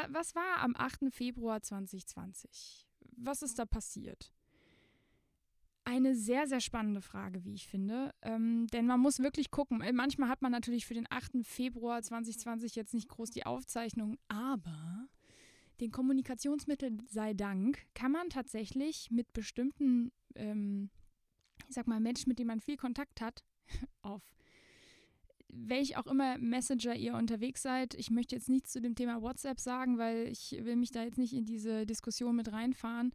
was 0.10 0.36
war 0.36 0.60
am 0.60 0.76
8. 0.76 1.12
Februar 1.12 1.62
2020? 1.62 2.88
Was 3.18 3.42
ist 3.42 3.58
da 3.58 3.66
passiert? 3.66 4.32
Eine 5.86 6.16
sehr, 6.16 6.48
sehr 6.48 6.62
spannende 6.62 7.02
Frage, 7.02 7.44
wie 7.44 7.54
ich 7.54 7.68
finde. 7.68 8.14
Ähm, 8.22 8.68
denn 8.68 8.86
man 8.86 9.00
muss 9.00 9.20
wirklich 9.20 9.52
gucken. 9.52 9.82
Äh, 9.82 9.94
manchmal 9.94 10.30
hat 10.30 10.42
man 10.42 10.52
natürlich 10.52 10.86
für 10.86 10.94
den 10.94 11.08
8. 11.10 11.46
Februar 11.46 12.02
2020 12.02 12.76
jetzt 12.76 12.94
nicht 12.94 13.10
groß 13.10 13.32
die 13.32 13.46
Aufzeichnung, 13.46 14.18
aber 14.28 15.08
den 15.82 15.92
Kommunikationsmitteln 15.92 17.06
sei 17.10 17.34
Dank 17.34 17.86
kann 17.94 18.12
man 18.12 18.30
tatsächlich 18.30 19.10
mit 19.12 19.34
bestimmten, 19.34 20.12
ähm, 20.36 20.90
ich 21.68 21.76
sag 21.76 21.88
mal, 21.88 22.00
Menschen, 22.00 22.30
mit 22.30 22.40
denen 22.40 22.48
man 22.48 22.62
viel 22.62 22.78
Kontakt 22.78 23.22
hat, 23.22 23.44
auf 24.02 24.22
welch 25.56 25.98
auch 25.98 26.08
immer 26.08 26.38
Messenger 26.38 26.96
ihr 26.96 27.16
unterwegs 27.16 27.62
seid. 27.62 27.94
Ich 27.96 28.10
möchte 28.10 28.36
jetzt 28.36 28.50
nichts 28.50 28.72
zu 28.72 28.82
dem 28.82 28.96
Thema 28.96 29.22
WhatsApp 29.22 29.60
sagen, 29.60 29.98
weil 29.98 30.28
ich 30.28 30.56
will 30.60 30.76
mich 30.76 30.92
da 30.92 31.04
jetzt 31.04 31.18
nicht 31.18 31.34
in 31.34 31.46
diese 31.46 31.86
Diskussion 31.86 32.36
mit 32.36 32.52
reinfahren. 32.52 33.14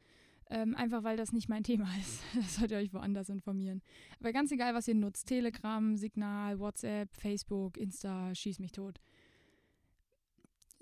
Ähm, 0.50 0.74
einfach 0.74 1.04
weil 1.04 1.16
das 1.16 1.32
nicht 1.32 1.48
mein 1.48 1.62
Thema 1.62 1.88
ist. 2.00 2.22
Das 2.34 2.56
sollt 2.56 2.70
ihr 2.70 2.78
euch 2.78 2.92
woanders 2.94 3.28
informieren. 3.28 3.82
Aber 4.18 4.32
ganz 4.32 4.50
egal, 4.50 4.74
was 4.74 4.88
ihr 4.88 4.94
nutzt. 4.94 5.26
Telegram, 5.26 5.96
Signal, 5.96 6.58
WhatsApp, 6.58 7.14
Facebook, 7.14 7.76
Insta, 7.76 8.34
schieß 8.34 8.58
mich 8.58 8.72
tot. 8.72 9.00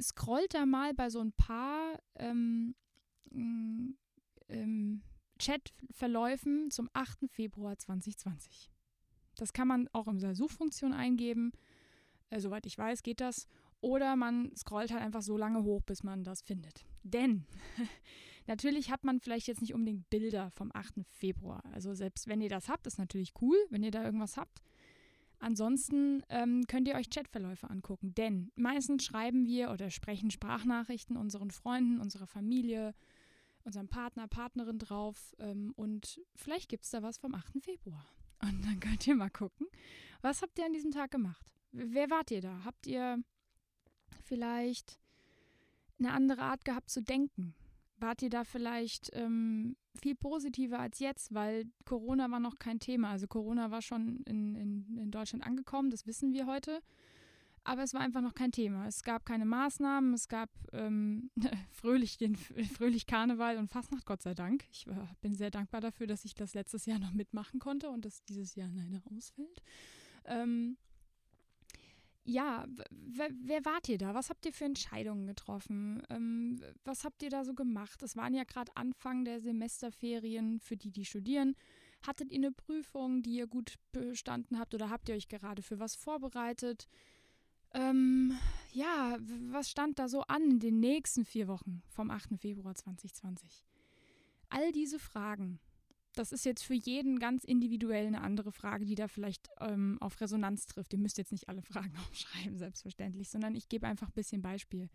Scrollt 0.00 0.54
da 0.54 0.66
mal 0.66 0.94
bei 0.94 1.08
so 1.11 1.20
ein 1.20 1.32
paar 1.32 1.99
ähm, 2.16 2.75
mm, 3.30 3.94
ähm, 4.49 5.02
Chatverläufen 5.38 6.70
zum 6.70 6.88
8. 6.92 7.28
Februar 7.28 7.76
2020. 7.76 8.70
Das 9.37 9.52
kann 9.52 9.68
man 9.68 9.88
auch 9.92 10.08
in 10.08 10.18
der 10.18 10.35
Suchfunktion 10.35 10.92
eingeben. 10.92 11.52
Äh, 12.30 12.40
soweit 12.40 12.66
ich 12.66 12.76
weiß, 12.76 13.02
geht 13.02 13.20
das. 13.20 13.46
Oder 13.80 14.16
man 14.16 14.54
scrollt 14.56 14.90
halt 14.92 15.02
einfach 15.02 15.23
so 15.23 15.37
lange 15.37 15.62
hoch, 15.62 15.82
bis 15.82 16.02
man 16.02 16.25
das 16.25 16.42
findet. 16.42 16.87
Denn 17.02 17.44
natürlich 18.46 18.90
hat 18.90 19.04
man 19.04 19.20
vielleicht 19.20 19.46
jetzt 19.46 19.60
nicht 19.60 19.74
unbedingt 19.74 20.08
Bilder 20.10 20.50
vom 20.50 20.70
8. 20.74 21.04
Februar. 21.10 21.62
Also 21.72 21.94
selbst 21.94 22.28
wenn 22.28 22.40
ihr 22.40 22.48
das 22.48 22.68
habt, 22.68 22.86
ist 22.86 22.98
natürlich 22.98 23.32
cool, 23.40 23.56
wenn 23.70 23.82
ihr 23.82 23.90
da 23.90 24.04
irgendwas 24.04 24.36
habt. 24.36 24.62
Ansonsten 25.38 26.22
ähm, 26.28 26.66
könnt 26.66 26.88
ihr 26.88 26.94
euch 26.94 27.10
Chatverläufe 27.10 27.68
angucken, 27.68 28.14
denn 28.14 28.50
meistens 28.56 29.04
schreiben 29.04 29.44
wir 29.44 29.70
oder 29.70 29.90
sprechen 29.90 30.30
Sprachnachrichten 30.30 31.16
unseren 31.16 31.50
Freunden, 31.50 32.00
unserer 32.00 32.26
Familie, 32.26 32.94
unserem 33.64 33.88
Partner, 33.88 34.28
Partnerin 34.28 34.78
drauf 34.78 35.34
ähm, 35.38 35.72
und 35.76 36.20
vielleicht 36.34 36.68
gibt 36.68 36.84
es 36.84 36.90
da 36.90 37.02
was 37.02 37.18
vom 37.18 37.34
8. 37.34 37.60
Februar. 37.60 38.06
Und 38.42 38.64
dann 38.64 38.80
könnt 38.80 39.06
ihr 39.06 39.14
mal 39.14 39.30
gucken, 39.30 39.66
was 40.22 40.40
habt 40.40 40.58
ihr 40.58 40.64
an 40.64 40.72
diesem 40.72 40.90
Tag 40.90 41.10
gemacht? 41.10 41.52
Wer 41.72 42.10
wart 42.10 42.30
ihr 42.30 42.40
da? 42.40 42.64
Habt 42.64 42.86
ihr 42.86 43.22
vielleicht 44.22 44.98
eine 45.98 46.12
andere 46.12 46.42
Art 46.42 46.64
gehabt 46.64 46.90
zu 46.90 47.02
denken? 47.02 47.54
Wart 47.98 48.22
ihr 48.22 48.30
da 48.30 48.44
vielleicht 48.44 49.10
ähm, 49.14 49.76
viel 50.00 50.14
positiver 50.14 50.78
als 50.78 50.98
jetzt, 50.98 51.32
weil 51.32 51.64
Corona 51.84 52.30
war 52.30 52.40
noch 52.40 52.58
kein 52.58 52.78
Thema. 52.78 53.10
Also 53.10 53.26
Corona 53.26 53.70
war 53.70 53.82
schon 53.82 54.22
in, 54.26 54.54
in, 54.54 54.98
in 54.98 55.10
Deutschland 55.10 55.44
angekommen, 55.44 55.90
das 55.90 56.06
wissen 56.06 56.32
wir 56.32 56.46
heute. 56.46 56.80
Aber 57.64 57.82
es 57.82 57.94
war 57.94 58.00
einfach 58.00 58.20
noch 58.20 58.34
kein 58.34 58.52
Thema. 58.52 58.86
Es 58.86 59.02
gab 59.02 59.26
keine 59.26 59.44
Maßnahmen, 59.44 60.14
es 60.14 60.28
gab 60.28 60.50
ähm, 60.72 61.30
fröhlich, 61.72 62.16
den, 62.16 62.36
fröhlich 62.36 63.06
Karneval 63.06 63.58
und 63.58 63.68
Fastnacht, 63.68 64.06
Gott 64.06 64.22
sei 64.22 64.34
Dank. 64.34 64.64
Ich 64.70 64.86
äh, 64.86 64.94
bin 65.20 65.34
sehr 65.34 65.50
dankbar 65.50 65.80
dafür, 65.80 66.06
dass 66.06 66.24
ich 66.24 66.34
das 66.34 66.54
letztes 66.54 66.86
Jahr 66.86 67.00
noch 67.00 67.12
mitmachen 67.12 67.58
konnte 67.58 67.90
und 67.90 68.04
dass 68.04 68.22
dieses 68.24 68.54
Jahr 68.54 68.68
leider 68.72 69.02
ausfällt. 69.16 69.62
Ähm, 70.26 70.76
ja, 72.26 72.66
wer 72.90 73.64
wart 73.64 73.88
ihr 73.88 73.99
da? 73.99 74.14
Was 74.14 74.30
habt 74.30 74.45
ihr 74.47 74.52
für 74.52 74.64
Entscheidungen 74.64 75.26
getroffen? 75.26 76.02
Ähm, 76.11 76.61
was 76.85 77.04
habt 77.04 77.23
ihr 77.23 77.30
da 77.30 77.45
so 77.45 77.54
gemacht? 77.54 78.02
Es 78.02 78.16
waren 78.16 78.35
ja 78.35 78.45
gerade 78.45 78.76
Anfang 78.76 79.25
der 79.25 79.40
Semesterferien 79.40 80.59
für 80.61 80.76
die, 80.76 80.90
die 80.90 81.04
studieren. 81.04 81.54
Hattet 82.06 82.33
ihr 82.33 82.38
eine 82.38 82.52
Prüfung, 82.52 83.23
die 83.23 83.37
ihr 83.37 83.47
gut 83.47 83.76
bestanden 83.92 84.59
habt 84.59 84.75
oder 84.75 84.90
habt 84.90 85.09
ihr 85.09 85.14
euch 85.14 85.28
gerade 85.28 85.62
für 85.62 85.78
was 85.78 85.95
vorbereitet? 85.95 86.88
Ähm, 87.73 88.37
ja, 88.73 89.16
was 89.50 89.71
stand 89.71 89.99
da 89.99 90.09
so 90.09 90.23
an 90.23 90.50
in 90.50 90.59
den 90.61 90.80
nächsten 90.80 91.25
vier 91.25 91.47
Wochen 91.49 91.83
vom 91.88 92.11
8. 92.11 92.38
Februar 92.38 92.75
2020? 92.75 93.64
All 94.49 94.73
diese 94.73 94.99
Fragen, 94.99 95.61
das 96.18 96.32
ist 96.32 96.44
jetzt 96.44 96.62
für 96.62 96.75
jeden 96.75 97.18
ganz 97.18 97.44
individuell 97.44 98.06
eine 98.06 98.23
andere 98.23 98.52
Frage, 98.52 98.85
die 98.85 98.94
da 98.94 99.08
vielleicht 99.08 99.49
ähm, 99.61 99.99
auf 100.00 100.20
Resonanz 100.20 100.66
trifft. 100.66 100.92
Ihr 100.92 100.99
müsst 100.99 101.18
jetzt 101.18 101.32
nicht 101.32 101.49
alle 101.49 101.62
Fragen 101.70 101.96
aufschreiben, 102.08 102.56
selbstverständlich, 102.58 103.28
sondern 103.28 103.54
ich 103.54 103.68
gebe 103.68 103.87
einfach 103.87 104.08
ein 104.08 104.14
bisschen 104.14 104.42
Beispiel. 104.42 104.88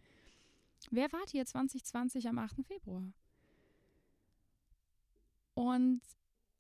Wer 0.90 1.12
wart 1.12 1.34
ihr 1.34 1.46
2020 1.46 2.28
am 2.28 2.40
8. 2.40 2.66
Februar? 2.66 3.14
Und 5.54 6.02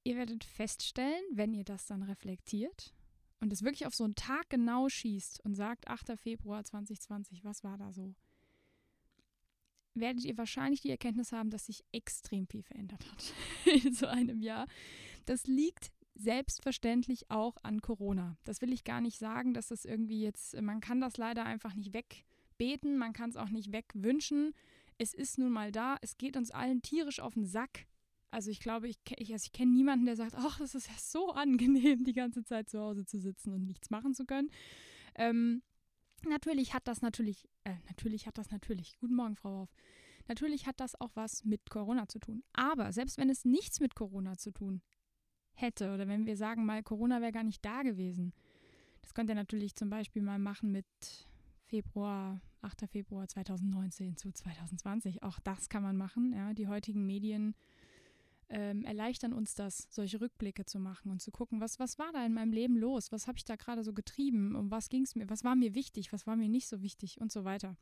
ihr 0.03 0.15
werdet 0.17 0.43
feststellen, 0.43 1.23
wenn 1.31 1.53
ihr 1.53 1.63
das 1.63 1.85
dann 1.85 2.03
reflektiert, 2.03 2.93
und 3.41 3.51
es 3.51 3.63
wirklich 3.63 3.87
auf 3.87 3.95
so 3.95 4.03
einen 4.03 4.15
Tag 4.15 4.49
genau 4.49 4.87
schießt 4.87 5.43
und 5.43 5.55
sagt, 5.55 5.87
8. 5.87 6.17
Februar 6.17 6.63
2020, 6.63 7.43
was 7.43 7.63
war 7.63 7.77
da 7.77 7.91
so? 7.91 8.13
Werdet 9.93 10.23
ihr 10.23 10.37
wahrscheinlich 10.37 10.81
die 10.81 10.89
Erkenntnis 10.89 11.31
haben, 11.31 11.49
dass 11.49 11.65
sich 11.65 11.83
extrem 11.91 12.47
viel 12.47 12.63
verändert 12.63 13.05
hat 13.11 13.33
in 13.83 13.93
so 13.93 14.07
einem 14.07 14.41
Jahr. 14.41 14.67
Das 15.25 15.47
liegt 15.47 15.91
selbstverständlich 16.15 17.29
auch 17.29 17.57
an 17.63 17.81
Corona. 17.81 18.37
Das 18.43 18.61
will 18.61 18.73
ich 18.73 18.83
gar 18.83 19.01
nicht 19.01 19.17
sagen, 19.17 19.53
dass 19.53 19.67
das 19.67 19.85
irgendwie 19.85 20.21
jetzt, 20.21 20.59
man 20.61 20.81
kann 20.81 21.01
das 21.01 21.17
leider 21.17 21.45
einfach 21.45 21.73
nicht 21.73 21.93
wegbeten, 21.93 22.97
man 22.97 23.13
kann 23.13 23.29
es 23.29 23.37
auch 23.37 23.49
nicht 23.49 23.71
wegwünschen. 23.71 24.53
Es 24.97 25.13
ist 25.13 25.37
nun 25.37 25.51
mal 25.51 25.71
da, 25.71 25.97
es 26.01 26.17
geht 26.17 26.37
uns 26.37 26.51
allen 26.51 26.81
tierisch 26.81 27.19
auf 27.19 27.33
den 27.33 27.45
Sack. 27.45 27.87
Also 28.29 28.49
ich 28.49 28.59
glaube, 28.61 28.87
ich, 28.87 28.97
ich, 29.17 29.33
also 29.33 29.43
ich 29.45 29.51
kenne 29.51 29.71
niemanden, 29.71 30.05
der 30.05 30.15
sagt, 30.15 30.35
ach, 30.35 30.61
es 30.61 30.73
ist 30.73 30.87
ja 30.87 30.95
so 30.97 31.31
angenehm, 31.31 32.03
die 32.03 32.13
ganze 32.13 32.43
Zeit 32.43 32.69
zu 32.69 32.79
Hause 32.79 33.05
zu 33.05 33.19
sitzen 33.19 33.53
und 33.53 33.65
nichts 33.65 33.89
machen 33.89 34.13
zu 34.13 34.25
können. 34.25 34.49
Ähm, 35.15 35.63
natürlich 36.27 36.73
hat 36.73 36.87
das 36.87 37.01
natürlich, 37.01 37.49
äh, 37.63 37.75
natürlich 37.87 38.27
hat 38.27 38.37
das 38.37 38.51
natürlich, 38.51 38.97
guten 38.99 39.15
Morgen, 39.15 39.35
Frau 39.35 39.61
Hoff, 39.61 39.75
natürlich 40.27 40.67
hat 40.67 40.79
das 40.79 40.99
auch 40.99 41.11
was 41.15 41.43
mit 41.45 41.69
Corona 41.69 42.07
zu 42.07 42.19
tun. 42.19 42.43
Aber 42.53 42.91
selbst 42.91 43.17
wenn 43.17 43.29
es 43.29 43.45
nichts 43.45 43.79
mit 43.79 43.95
Corona 43.95 44.37
zu 44.37 44.51
tun 44.51 44.81
hätte 45.53 45.93
oder 45.93 46.07
wenn 46.07 46.25
wir 46.25 46.37
sagen 46.37 46.65
mal, 46.65 46.83
Corona 46.83 47.21
wäre 47.21 47.31
gar 47.31 47.43
nicht 47.43 47.63
da 47.63 47.83
gewesen, 47.83 48.33
das 49.01 49.13
könnt 49.13 49.29
ihr 49.29 49.35
natürlich 49.35 49.75
zum 49.75 49.89
Beispiel 49.89 50.21
mal 50.21 50.39
machen 50.39 50.71
mit 50.71 50.85
Februar, 51.65 52.41
8. 52.61 52.89
Februar 52.89 53.27
2019 53.27 54.17
zu 54.17 54.31
2020. 54.31 55.23
Auch 55.23 55.39
das 55.39 55.69
kann 55.69 55.83
man 55.83 55.97
machen. 55.97 56.33
Ja, 56.33 56.53
die 56.53 56.67
heutigen 56.67 57.05
Medien 57.05 57.55
ähm, 58.51 58.83
erleichtern 58.83 59.33
uns 59.33 59.55
das, 59.55 59.87
solche 59.89 60.19
Rückblicke 60.19 60.65
zu 60.65 60.79
machen 60.79 61.09
und 61.09 61.21
zu 61.21 61.31
gucken, 61.31 61.61
was, 61.61 61.79
was 61.79 61.97
war 61.97 62.11
da 62.11 62.25
in 62.25 62.33
meinem 62.33 62.51
Leben 62.51 62.77
los? 62.77 63.11
Was 63.11 63.27
habe 63.27 63.37
ich 63.37 63.45
da 63.45 63.55
gerade 63.55 63.83
so 63.83 63.93
getrieben? 63.93 64.55
Um 64.55 64.69
was 64.69 64.89
ging 64.89 65.03
es 65.03 65.15
mir? 65.15 65.29
Was 65.29 65.43
war 65.43 65.55
mir 65.55 65.73
wichtig? 65.73 66.11
Was 66.11 66.27
war 66.27 66.35
mir 66.35 66.49
nicht 66.49 66.67
so 66.67 66.81
wichtig? 66.81 67.19
Und 67.21 67.31
so 67.31 67.45
weiter. 67.45 67.77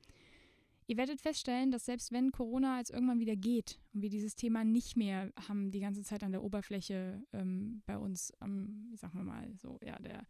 Ihr 0.85 0.97
werdet 0.97 1.21
feststellen, 1.21 1.69
dass 1.69 1.85
selbst 1.85 2.11
wenn 2.11 2.31
Corona 2.31 2.79
jetzt 2.79 2.89
irgendwann 2.89 3.19
wieder 3.19 3.35
geht 3.35 3.79
und 3.93 4.01
wir 4.01 4.09
dieses 4.09 4.35
Thema 4.35 4.63
nicht 4.63 4.97
mehr 4.97 5.31
haben, 5.47 5.69
die 5.71 5.81
ganze 5.81 6.03
Zeit 6.03 6.23
an 6.23 6.31
der 6.31 6.43
Oberfläche 6.43 7.23
ähm, 7.31 7.83
bei 7.85 7.97
uns, 7.97 8.33
ähm, 8.41 8.91
sagen 8.95 9.17
wir 9.17 9.23
mal, 9.23 9.53
so, 9.55 9.79
ja, 9.83 9.99
der, 9.99 10.25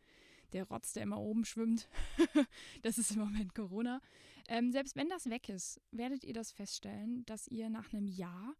der 0.51 0.67
Rotz, 0.67 0.91
der 0.91 1.03
immer 1.03 1.19
oben 1.19 1.45
schwimmt, 1.45 1.87
das 2.81 2.97
ist 2.97 3.11
im 3.11 3.19
Moment 3.19 3.55
Corona. 3.55 4.01
Ähm, 4.49 4.71
selbst 4.71 4.97
wenn 4.97 5.07
das 5.07 5.29
weg 5.29 5.47
ist, 5.47 5.79
werdet 5.91 6.25
ihr 6.25 6.33
das 6.33 6.51
feststellen, 6.51 7.25
dass 7.25 7.47
ihr 7.47 7.69
nach 7.69 7.93
einem 7.93 8.07
Jahr 8.07 8.53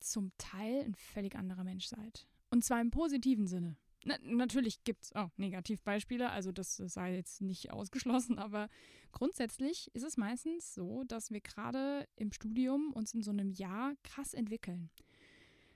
zum 0.00 0.32
Teil 0.38 0.84
ein 0.84 0.94
völlig 0.94 1.36
anderer 1.36 1.64
Mensch 1.64 1.86
seid. 1.86 2.26
Und 2.50 2.64
zwar 2.64 2.80
im 2.80 2.90
positiven 2.90 3.46
Sinne. 3.46 3.76
Na, 4.04 4.16
natürlich 4.22 4.84
gibt 4.84 5.04
es 5.04 5.12
auch 5.14 5.36
Negativbeispiele, 5.38 6.30
also 6.30 6.52
das 6.52 6.76
sei 6.76 7.16
jetzt 7.16 7.40
nicht 7.40 7.70
ausgeschlossen, 7.72 8.38
aber 8.38 8.68
grundsätzlich 9.12 9.90
ist 9.94 10.04
es 10.04 10.16
meistens 10.16 10.74
so, 10.74 11.04
dass 11.04 11.30
wir 11.30 11.40
gerade 11.40 12.08
im 12.16 12.32
Studium 12.32 12.92
uns 12.92 13.12
in 13.14 13.22
so 13.22 13.30
einem 13.30 13.50
Jahr 13.50 13.94
krass 14.04 14.34
entwickeln. 14.34 14.90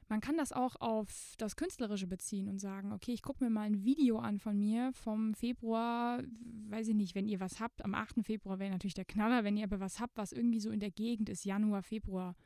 Man 0.09 0.21
kann 0.21 0.37
das 0.37 0.53
auch 0.53 0.77
auf 0.77 1.35
das 1.39 1.57
Künstlerische 1.57 2.07
beziehen 2.07 2.49
und 2.49 2.59
sagen, 2.59 2.93
okay, 2.93 3.13
ich 3.13 3.23
gucke 3.23 3.43
mir 3.43 3.49
mal 3.49 3.63
ein 3.63 3.83
Video 3.83 4.19
an 4.19 4.39
von 4.39 4.59
mir 4.59 4.93
vom 4.93 5.33
Februar, 5.33 6.23
weiß 6.69 6.89
ich 6.89 6.95
nicht, 6.95 7.15
wenn 7.15 7.27
ihr 7.27 7.41
was 7.41 7.61
habt, 7.61 7.83
am 7.83 7.95
8. 7.95 8.23
Februar 8.23 8.59
wäre 8.59 8.71
natürlich 8.71 8.93
der 8.93 9.07
Knaller, 9.07 9.43
wenn 9.43 9.57
ihr 9.57 9.65
aber 9.65 9.81
was 9.81 10.01
habt, 10.01 10.19
was 10.19 10.33
irgendwie 10.33 10.61
so 10.61 10.71
in 10.71 10.81
der 10.81 10.91
Gegend 10.91 11.31
ist, 11.31 11.47
Januar, 11.47 11.83
Februar, 11.83 12.37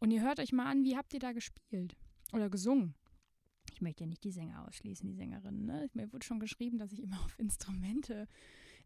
und 0.00 0.10
ihr 0.10 0.22
hört 0.22 0.40
euch 0.40 0.52
mal 0.52 0.66
an, 0.66 0.84
wie 0.84 0.96
habt 0.96 1.12
ihr 1.14 1.20
da 1.20 1.32
gespielt 1.32 1.96
oder 2.32 2.50
gesungen? 2.50 2.94
Ich 3.72 3.80
möchte 3.80 4.04
ja 4.04 4.06
nicht 4.06 4.24
die 4.24 4.32
Sänger 4.32 4.66
ausschließen, 4.66 5.06
die 5.06 5.14
Sängerinnen. 5.14 5.66
Ne? 5.66 5.90
Mir 5.94 6.12
wurde 6.12 6.24
schon 6.24 6.40
geschrieben, 6.40 6.78
dass 6.78 6.92
ich 6.92 7.02
immer 7.02 7.22
auf 7.24 7.38
Instrumente, 7.38 8.26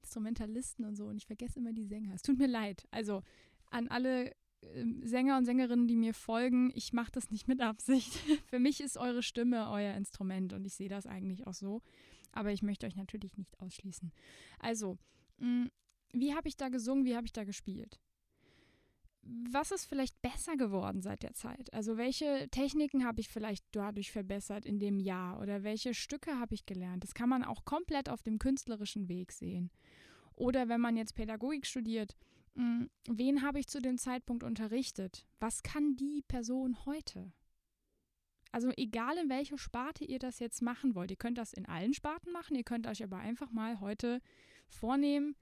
Instrumentalisten 0.02 0.84
und 0.84 0.96
so 0.96 1.06
und 1.06 1.16
ich 1.16 1.26
vergesse 1.26 1.58
immer 1.60 1.72
die 1.72 1.84
Sänger. 1.84 2.14
Es 2.14 2.22
tut 2.22 2.38
mir 2.38 2.48
leid. 2.48 2.86
Also 2.90 3.22
an 3.70 3.88
alle 3.88 4.30
äh, 4.62 4.84
Sänger 5.02 5.38
und 5.38 5.44
Sängerinnen, 5.44 5.86
die 5.86 5.96
mir 5.96 6.14
folgen, 6.14 6.70
ich 6.74 6.92
mache 6.92 7.12
das 7.12 7.30
nicht 7.30 7.48
mit 7.48 7.60
Absicht. 7.60 8.12
Für 8.46 8.58
mich 8.58 8.80
ist 8.80 8.96
eure 8.96 9.22
Stimme 9.22 9.70
euer 9.70 9.94
Instrument 9.94 10.52
und 10.52 10.64
ich 10.64 10.74
sehe 10.74 10.88
das 10.88 11.06
eigentlich 11.06 11.46
auch 11.46 11.54
so. 11.54 11.82
Aber 12.32 12.52
ich 12.52 12.62
möchte 12.62 12.86
euch 12.86 12.96
natürlich 12.96 13.36
nicht 13.36 13.60
ausschließen. 13.60 14.12
Also, 14.58 14.98
mh, 15.38 15.64
mm, 15.64 15.70
wie 16.12 16.34
habe 16.34 16.48
ich 16.48 16.56
da 16.56 16.68
gesungen, 16.68 17.04
wie 17.04 17.16
habe 17.16 17.26
ich 17.26 17.32
da 17.32 17.44
gespielt? 17.44 18.00
Was 19.26 19.70
ist 19.70 19.86
vielleicht 19.86 20.20
besser 20.20 20.56
geworden 20.56 21.00
seit 21.00 21.22
der 21.22 21.32
Zeit? 21.32 21.72
Also 21.72 21.96
welche 21.96 22.48
Techniken 22.50 23.04
habe 23.04 23.20
ich 23.20 23.28
vielleicht 23.28 23.64
dadurch 23.72 24.12
verbessert 24.12 24.66
in 24.66 24.78
dem 24.78 25.00
Jahr 25.00 25.40
oder 25.40 25.62
welche 25.62 25.94
Stücke 25.94 26.38
habe 26.38 26.54
ich 26.54 26.66
gelernt? 26.66 27.04
Das 27.04 27.14
kann 27.14 27.28
man 27.28 27.44
auch 27.44 27.64
komplett 27.64 28.08
auf 28.08 28.22
dem 28.22 28.38
künstlerischen 28.38 29.08
Weg 29.08 29.32
sehen. 29.32 29.70
Oder 30.34 30.68
wenn 30.68 30.80
man 30.80 30.96
jetzt 30.96 31.14
Pädagogik 31.14 31.66
studiert, 31.66 32.16
hm, 32.54 32.90
wen 33.08 33.42
habe 33.42 33.60
ich 33.60 33.68
zu 33.68 33.80
dem 33.80 33.98
Zeitpunkt 33.98 34.42
unterrichtet? 34.42 35.26
Was 35.40 35.62
kann 35.62 35.96
die 35.96 36.22
Person 36.26 36.84
heute? 36.84 37.32
Also 38.52 38.70
egal 38.76 39.18
in 39.18 39.28
welcher 39.28 39.58
Sparte 39.58 40.04
ihr 40.04 40.18
das 40.20 40.38
jetzt 40.38 40.62
machen 40.62 40.94
wollt, 40.94 41.10
ihr 41.10 41.16
könnt 41.16 41.38
das 41.38 41.52
in 41.52 41.66
allen 41.66 41.92
Sparten 41.92 42.30
machen, 42.30 42.56
ihr 42.56 42.62
könnt 42.62 42.86
euch 42.86 43.02
aber 43.02 43.16
einfach 43.18 43.50
mal 43.50 43.80
heute 43.80 44.20
vornehmen, 44.68 45.34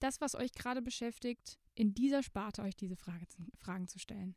das, 0.00 0.20
was 0.20 0.34
euch 0.34 0.52
gerade 0.52 0.82
beschäftigt, 0.82 1.58
in 1.74 1.94
dieser 1.94 2.22
Sparte 2.22 2.62
euch 2.62 2.76
diese 2.76 2.96
Frage, 2.96 3.26
Fragen 3.58 3.88
zu 3.88 3.98
stellen. 3.98 4.34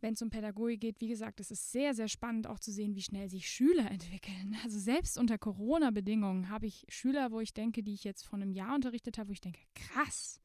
Wenn 0.00 0.14
es 0.14 0.22
um 0.22 0.30
Pädagogik 0.30 0.80
geht, 0.80 1.00
wie 1.00 1.08
gesagt, 1.08 1.40
es 1.40 1.50
ist 1.50 1.72
sehr, 1.72 1.94
sehr 1.94 2.08
spannend 2.08 2.46
auch 2.46 2.58
zu 2.58 2.72
sehen, 2.72 2.94
wie 2.94 3.02
schnell 3.02 3.28
sich 3.28 3.48
Schüler 3.48 3.90
entwickeln. 3.90 4.56
Also 4.64 4.78
selbst 4.78 5.18
unter 5.18 5.38
Corona-Bedingungen 5.38 6.48
habe 6.48 6.66
ich 6.66 6.86
Schüler, 6.88 7.32
wo 7.32 7.40
ich 7.40 7.52
denke, 7.52 7.82
die 7.82 7.94
ich 7.94 8.04
jetzt 8.04 8.26
vor 8.26 8.38
einem 8.38 8.52
Jahr 8.52 8.74
unterrichtet 8.74 9.18
habe, 9.18 9.28
wo 9.28 9.32
ich 9.32 9.40
denke, 9.40 9.60
krass, 9.74 10.40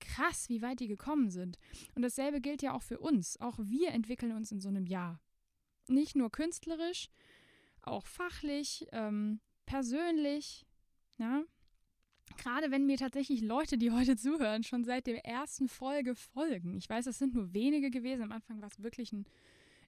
krass, 0.00 0.48
wie 0.48 0.62
weit 0.62 0.80
die 0.80 0.88
gekommen 0.88 1.30
sind. 1.30 1.58
Und 1.94 2.02
dasselbe 2.02 2.40
gilt 2.40 2.62
ja 2.62 2.74
auch 2.74 2.82
für 2.82 2.98
uns. 2.98 3.40
Auch 3.40 3.58
wir 3.58 3.90
entwickeln 3.90 4.32
uns 4.32 4.52
in 4.52 4.60
so 4.60 4.68
einem 4.68 4.86
Jahr 4.86 5.20
nicht 5.88 6.16
nur 6.16 6.30
künstlerisch, 6.30 7.08
auch 7.82 8.06
fachlich, 8.06 8.86
ähm, 8.92 9.40
persönlich. 9.64 10.66
Ja? 11.18 11.44
Gerade 12.38 12.70
wenn 12.70 12.86
mir 12.86 12.96
tatsächlich 12.96 13.42
Leute, 13.42 13.78
die 13.78 13.90
heute 13.90 14.16
zuhören, 14.16 14.62
schon 14.62 14.84
seit 14.84 15.08
der 15.08 15.26
ersten 15.26 15.68
Folge 15.68 16.14
folgen. 16.14 16.76
Ich 16.76 16.88
weiß, 16.88 17.06
es 17.06 17.18
sind 17.18 17.34
nur 17.34 17.52
wenige 17.52 17.90
gewesen. 17.90 18.22
Am 18.22 18.32
Anfang 18.32 18.62
war 18.62 18.68
es 18.68 18.80
wirklich 18.80 19.12
ein, 19.12 19.26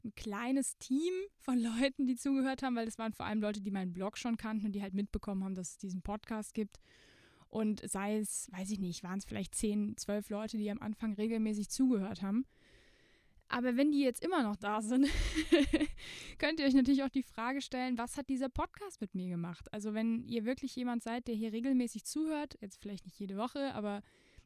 ein 0.05 0.13
kleines 0.17 0.77
Team 0.79 1.13
von 1.39 1.59
Leuten, 1.59 2.07
die 2.07 2.17
zugehört 2.17 2.63
haben, 2.63 2.75
weil 2.75 2.89
es 2.89 2.99
waren 2.99 3.13
vor 3.13 3.25
allem 3.27 3.41
Leute, 3.41 3.61
die 3.61 3.71
meinen 3.71 3.93
Blog 3.93 4.19
schon 4.19 4.37
kannten 4.37 4.67
und 4.67 4.73
die 4.73 4.83
halt 4.83 4.95
mitbekommen 4.95 5.45
haben, 5.45 5.55
dass 5.55 5.71
es 5.71 5.79
diesen 5.79 6.03
Podcast 6.03 6.53
gibt. 6.53 6.81
Und 7.49 7.89
sei 7.89 8.19
es, 8.19 8.49
weiß 8.53 8.71
ich 8.71 8.81
nicht, 8.81 9.05
waren 9.05 9.19
es 9.19 9.25
vielleicht 9.25 9.55
zehn, 9.55 9.97
zwölf 9.97 10.29
Leute, 10.29 10.57
die 10.57 10.71
am 10.71 10.81
Anfang 10.81 11.15
regelmäßig 11.15 11.69
zugehört 11.69 12.21
haben. 12.21 12.47
Aber 13.53 13.77
wenn 13.77 13.91
die 13.91 14.01
jetzt 14.01 14.25
immer 14.25 14.43
noch 14.43 14.57
da 14.57 14.81
sind, 14.81 15.07
könnt 16.39 16.61
ihr 16.61 16.67
euch 16.67 16.75
natürlich 16.75 17.03
auch 17.03 17.11
die 17.11 17.23
Frage 17.23 17.61
stellen, 17.61 17.99
was 17.99 18.17
hat 18.17 18.29
dieser 18.29 18.49
Podcast 18.49 19.01
mit 19.01 19.15
mir 19.15 19.29
gemacht? 19.29 19.73
Also 19.73 19.93
wenn 19.93 20.25
ihr 20.25 20.45
wirklich 20.45 20.75
jemand 20.77 21.03
seid, 21.03 21.27
der 21.27 21.35
hier 21.35 21.53
regelmäßig 21.53 22.05
zuhört, 22.05 22.57
jetzt 22.61 22.81
vielleicht 22.81 23.05
nicht 23.05 23.19
jede 23.19 23.37
Woche, 23.37 23.75
aber 23.75 24.03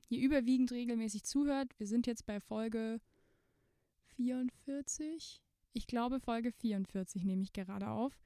hier 0.08 0.20
überwiegend 0.20 0.73
regelmäßig 0.73 1.25
zuhört, 1.25 1.68
wir 1.78 1.87
sind 1.87 2.06
jetzt 2.06 2.26
bei 2.26 2.40
Folge 2.40 3.00
44. 4.16 5.42
Ich 5.75 5.87
glaube, 5.87 6.18
Folge 6.18 6.50
44 6.50 7.25
nehme 7.25 7.42
ich 7.42 7.52
gerade 7.52 7.88
auf 7.88 8.18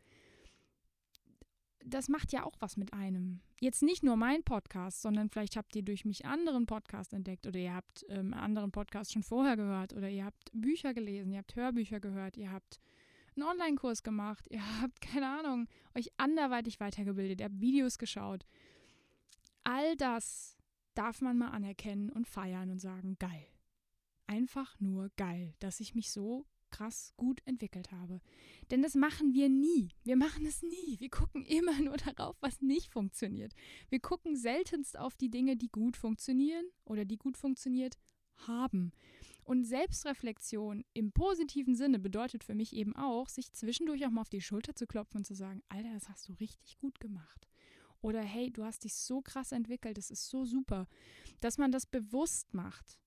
das 1.85 2.09
macht 2.09 2.33
ja 2.33 2.45
auch 2.45 2.57
was 2.61 2.77
mit 2.77 2.93
einem. 2.93 3.41
Jetzt 3.61 3.83
nicht 3.83 4.05
nur 4.05 4.17
mein 4.17 4.45
Podcast, 4.45 5.03
sondern 5.03 5.31
vielleicht 5.31 5.57
habt 5.57 5.75
ihr 5.75 5.83
durch 5.83 6.05
mich 6.05 6.25
anderen 6.25 6.67
Podcast 6.67 7.13
entdeckt 7.13 7.47
oder 7.47 7.59
ihr 7.59 7.75
habt 7.75 8.07
ähm, 8.09 8.33
anderen 8.33 8.71
Podcast 8.71 9.13
schon 9.13 9.25
vorher 9.25 9.57
gehört 9.57 9.93
oder 9.93 10.09
ihr 10.09 10.25
habt 10.25 10.51
Bücher 10.53 10.95
gelesen, 10.95 11.33
ihr 11.33 11.39
habt 11.39 11.57
Hörbücher 11.57 11.99
gehört, 11.99 12.37
ihr 12.37 12.53
habt 12.53 12.81
einen 13.35 13.49
Online-Kurs 13.49 14.05
gemacht, 14.05 14.47
ihr 14.51 14.63
habt, 14.81 15.01
keine 15.01 15.29
Ahnung, 15.29 15.67
euch 15.97 16.09
anderweitig 16.19 16.79
weitergebildet, 16.79 17.41
ihr 17.41 17.47
habt 17.47 17.61
Videos 17.61 17.99
geschaut. 17.99 18.47
All 19.65 19.97
das 19.97 20.57
darf 20.95 21.21
man 21.21 21.37
mal 21.37 21.51
anerkennen 21.51 22.11
und 22.11 22.29
feiern 22.29 22.71
und 22.71 22.79
sagen, 22.79 23.17
geil. 23.19 23.47
Einfach 24.29 24.79
nur 24.79 25.11
geil, 25.17 25.55
dass 25.59 25.81
ich 25.81 25.95
mich 25.95 26.13
so 26.13 26.47
krass 26.71 27.13
gut 27.17 27.41
entwickelt 27.45 27.93
habe. 27.93 28.21
Denn 28.71 28.83
das 28.83 28.95
machen 28.95 29.35
wir 29.35 29.49
nie. 29.49 29.91
Wir 30.05 30.17
machen 30.17 30.47
es 30.47 30.63
nie. 30.63 30.99
Wir 30.99 31.11
gucken 31.11 31.45
immer 31.45 31.81
nur 31.81 31.97
darauf, 31.97 32.37
was 32.41 32.61
nicht 32.61 32.93
funktioniert. 32.93 33.55
Wir 33.89 34.01
gucken 34.01 34.37
seltenst 34.37 34.99
auf 34.99 35.17
die 35.17 35.31
Dinge, 35.31 35.57
die 35.57 35.69
gut 35.69 35.97
funktionieren 35.97 36.65
oder 36.85 37.05
die 37.05 37.17
gut 37.17 37.37
funktioniert 37.37 37.99
haben. 38.47 38.93
Und 39.45 39.65
Selbstreflexion 39.65 40.85
im 40.93 41.13
positiven 41.13 41.75
Sinne 41.75 41.99
bedeutet 41.99 42.45
für 42.45 42.55
mich 42.55 42.75
eben 42.75 42.95
auch, 42.95 43.29
sich 43.29 43.53
zwischendurch 43.53 44.05
auch 44.07 44.11
mal 44.11 44.21
auf 44.21 44.29
die 44.29 44.43
Schulter 44.43 44.75
zu 44.75 44.87
klopfen 44.87 45.19
und 45.19 45.25
zu 45.25 45.35
sagen, 45.35 45.63
Alter, 45.69 45.93
das 45.95 46.09
hast 46.09 46.29
du 46.29 46.35
richtig 46.35 46.79
gut 46.79 47.01
gemacht. 47.01 47.49
Oder 48.01 48.21
hey, 48.21 48.51
du 48.53 48.65
hast 48.65 48.85
dich 48.85 48.95
so 48.95 49.23
krass 49.23 49.53
entwickelt, 49.53 49.97
das 49.99 50.11
ist 50.11 50.29
so 50.29 50.45
super. 50.45 50.87
Dass 51.41 51.59
man 51.59 51.73
das 51.73 51.87
bewusst 51.87 52.53
macht 52.55 53.01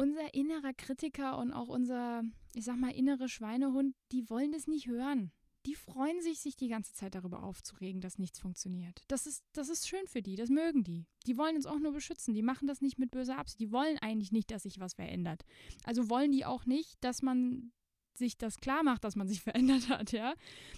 unser 0.00 0.32
innerer 0.32 0.72
Kritiker 0.72 1.36
und 1.36 1.52
auch 1.52 1.68
unser, 1.68 2.22
ich 2.54 2.64
sag 2.64 2.78
mal, 2.78 2.90
innere 2.90 3.28
Schweinehund, 3.28 3.94
die 4.12 4.30
wollen 4.30 4.50
das 4.50 4.66
nicht 4.66 4.86
hören. 4.86 5.30
Die 5.66 5.74
freuen 5.74 6.22
sich, 6.22 6.40
sich 6.40 6.56
die 6.56 6.68
ganze 6.68 6.94
Zeit 6.94 7.14
darüber 7.14 7.42
aufzuregen, 7.42 8.00
dass 8.00 8.18
nichts 8.18 8.40
funktioniert. 8.40 9.04
Das 9.08 9.26
ist, 9.26 9.44
das 9.52 9.68
ist 9.68 9.86
schön 9.86 10.06
für 10.06 10.22
die, 10.22 10.36
das 10.36 10.48
mögen 10.48 10.84
die. 10.84 11.04
Die 11.26 11.36
wollen 11.36 11.54
uns 11.54 11.66
auch 11.66 11.78
nur 11.78 11.92
beschützen. 11.92 12.32
Die 12.32 12.40
machen 12.40 12.66
das 12.66 12.80
nicht 12.80 12.98
mit 12.98 13.10
böser 13.10 13.36
Absicht. 13.36 13.60
Die 13.60 13.72
wollen 13.72 13.98
eigentlich 13.98 14.32
nicht, 14.32 14.50
dass 14.50 14.62
sich 14.62 14.80
was 14.80 14.94
verändert. 14.94 15.44
Also 15.84 16.08
wollen 16.08 16.32
die 16.32 16.46
auch 16.46 16.64
nicht, 16.64 16.96
dass 17.04 17.20
man 17.20 17.70
sich 18.14 18.38
das 18.38 18.56
klar 18.56 18.82
macht, 18.82 19.04
dass 19.04 19.16
man 19.16 19.28
sich 19.28 19.42
verändert 19.42 19.90
hat, 19.90 20.12
ja. 20.12 20.32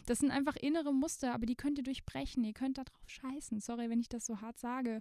Das 0.07 0.19
sind 0.19 0.33
einfach 0.33 0.57
innere 0.57 0.93
Muster, 0.93 1.33
aber 1.33 1.47
die 1.47 1.55
könnt 1.55 1.79
ihr 1.79 1.85
durchbrechen. 1.85 2.43
Ihr 2.43 2.55
könnt 2.55 2.77
da 2.77 2.83
drauf 2.83 3.09
scheißen. 3.09 3.61
Sorry, 3.61 3.89
wenn 3.89 4.01
ich 4.01 4.09
das 4.09 4.27
so 4.27 4.41
hart 4.41 4.59
sage 4.59 5.01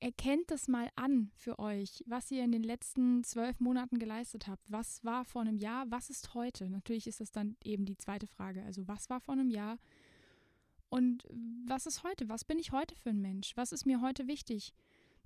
erkennt 0.00 0.50
das 0.50 0.68
mal 0.68 0.90
an 0.96 1.30
für 1.36 1.58
euch, 1.58 2.04
was 2.06 2.30
ihr 2.30 2.44
in 2.44 2.52
den 2.52 2.62
letzten 2.62 3.24
zwölf 3.24 3.60
Monaten 3.60 3.98
geleistet 3.98 4.46
habt. 4.46 4.70
Was 4.70 5.04
war 5.04 5.24
vor 5.24 5.42
einem 5.42 5.58
Jahr? 5.58 5.90
Was 5.90 6.10
ist 6.10 6.34
heute? 6.34 6.68
Natürlich 6.68 7.06
ist 7.06 7.20
das 7.20 7.32
dann 7.32 7.56
eben 7.64 7.84
die 7.84 7.96
zweite 7.96 8.26
Frage. 8.26 8.62
Also 8.64 8.86
was 8.88 9.08
war 9.08 9.20
vor 9.20 9.34
einem 9.34 9.50
Jahr? 9.50 9.78
Und 10.88 11.24
was 11.66 11.86
ist 11.86 12.04
heute? 12.04 12.28
Was 12.28 12.44
bin 12.44 12.58
ich 12.58 12.72
heute 12.72 12.94
für 12.94 13.10
ein 13.10 13.20
Mensch? 13.20 13.56
Was 13.56 13.72
ist 13.72 13.86
mir 13.86 14.00
heute 14.00 14.28
wichtig? 14.28 14.74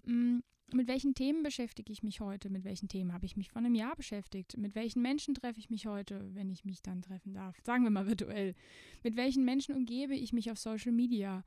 Hm, 0.05 0.43
mit 0.73 0.89
welchen 0.89 1.15
Themen 1.15 1.43
beschäftige 1.43 1.93
ich 1.93 2.03
mich 2.03 2.21
heute? 2.21 2.49
Mit 2.49 2.65
welchen 2.65 2.89
Themen 2.89 3.13
habe 3.13 3.27
ich 3.27 3.37
mich 3.37 3.51
vor 3.51 3.59
einem 3.59 3.75
Jahr 3.75 3.97
beschäftigt? 3.97 4.57
Mit 4.57 4.75
welchen 4.75 5.03
Menschen 5.03 5.35
treffe 5.35 5.59
ich 5.59 5.69
mich 5.69 5.87
heute, 5.87 6.33
wenn 6.35 6.49
ich 6.49 6.65
mich 6.65 6.81
dann 6.81 7.03
treffen 7.03 7.35
darf? 7.35 7.57
Sagen 7.65 7.83
wir 7.83 7.91
mal 7.91 8.07
virtuell. 8.07 8.55
Mit 9.03 9.17
welchen 9.17 9.45
Menschen 9.45 9.75
umgebe 9.75 10.15
ich 10.15 10.33
mich 10.33 10.51
auf 10.51 10.59
Social 10.59 10.93
Media? 10.93 11.45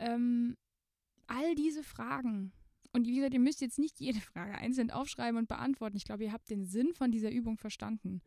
Ähm, 0.00 0.56
all 1.30 1.54
diese 1.54 1.82
Fragen. 1.82 2.52
Und 2.92 3.06
wie 3.06 3.14
gesagt, 3.14 3.34
ihr 3.34 3.40
müsst 3.40 3.60
jetzt 3.60 3.78
nicht 3.78 4.00
jede 4.00 4.20
Frage 4.20 4.54
einzeln 4.54 4.90
aufschreiben 4.90 5.38
und 5.38 5.48
beantworten. 5.48 5.96
Ich 5.96 6.04
glaube, 6.04 6.24
ihr 6.24 6.32
habt 6.32 6.50
den 6.50 6.64
Sinn 6.64 6.92
von 6.92 7.12
dieser 7.12 7.30
Übung 7.30 7.56
verstanden. 7.56 8.20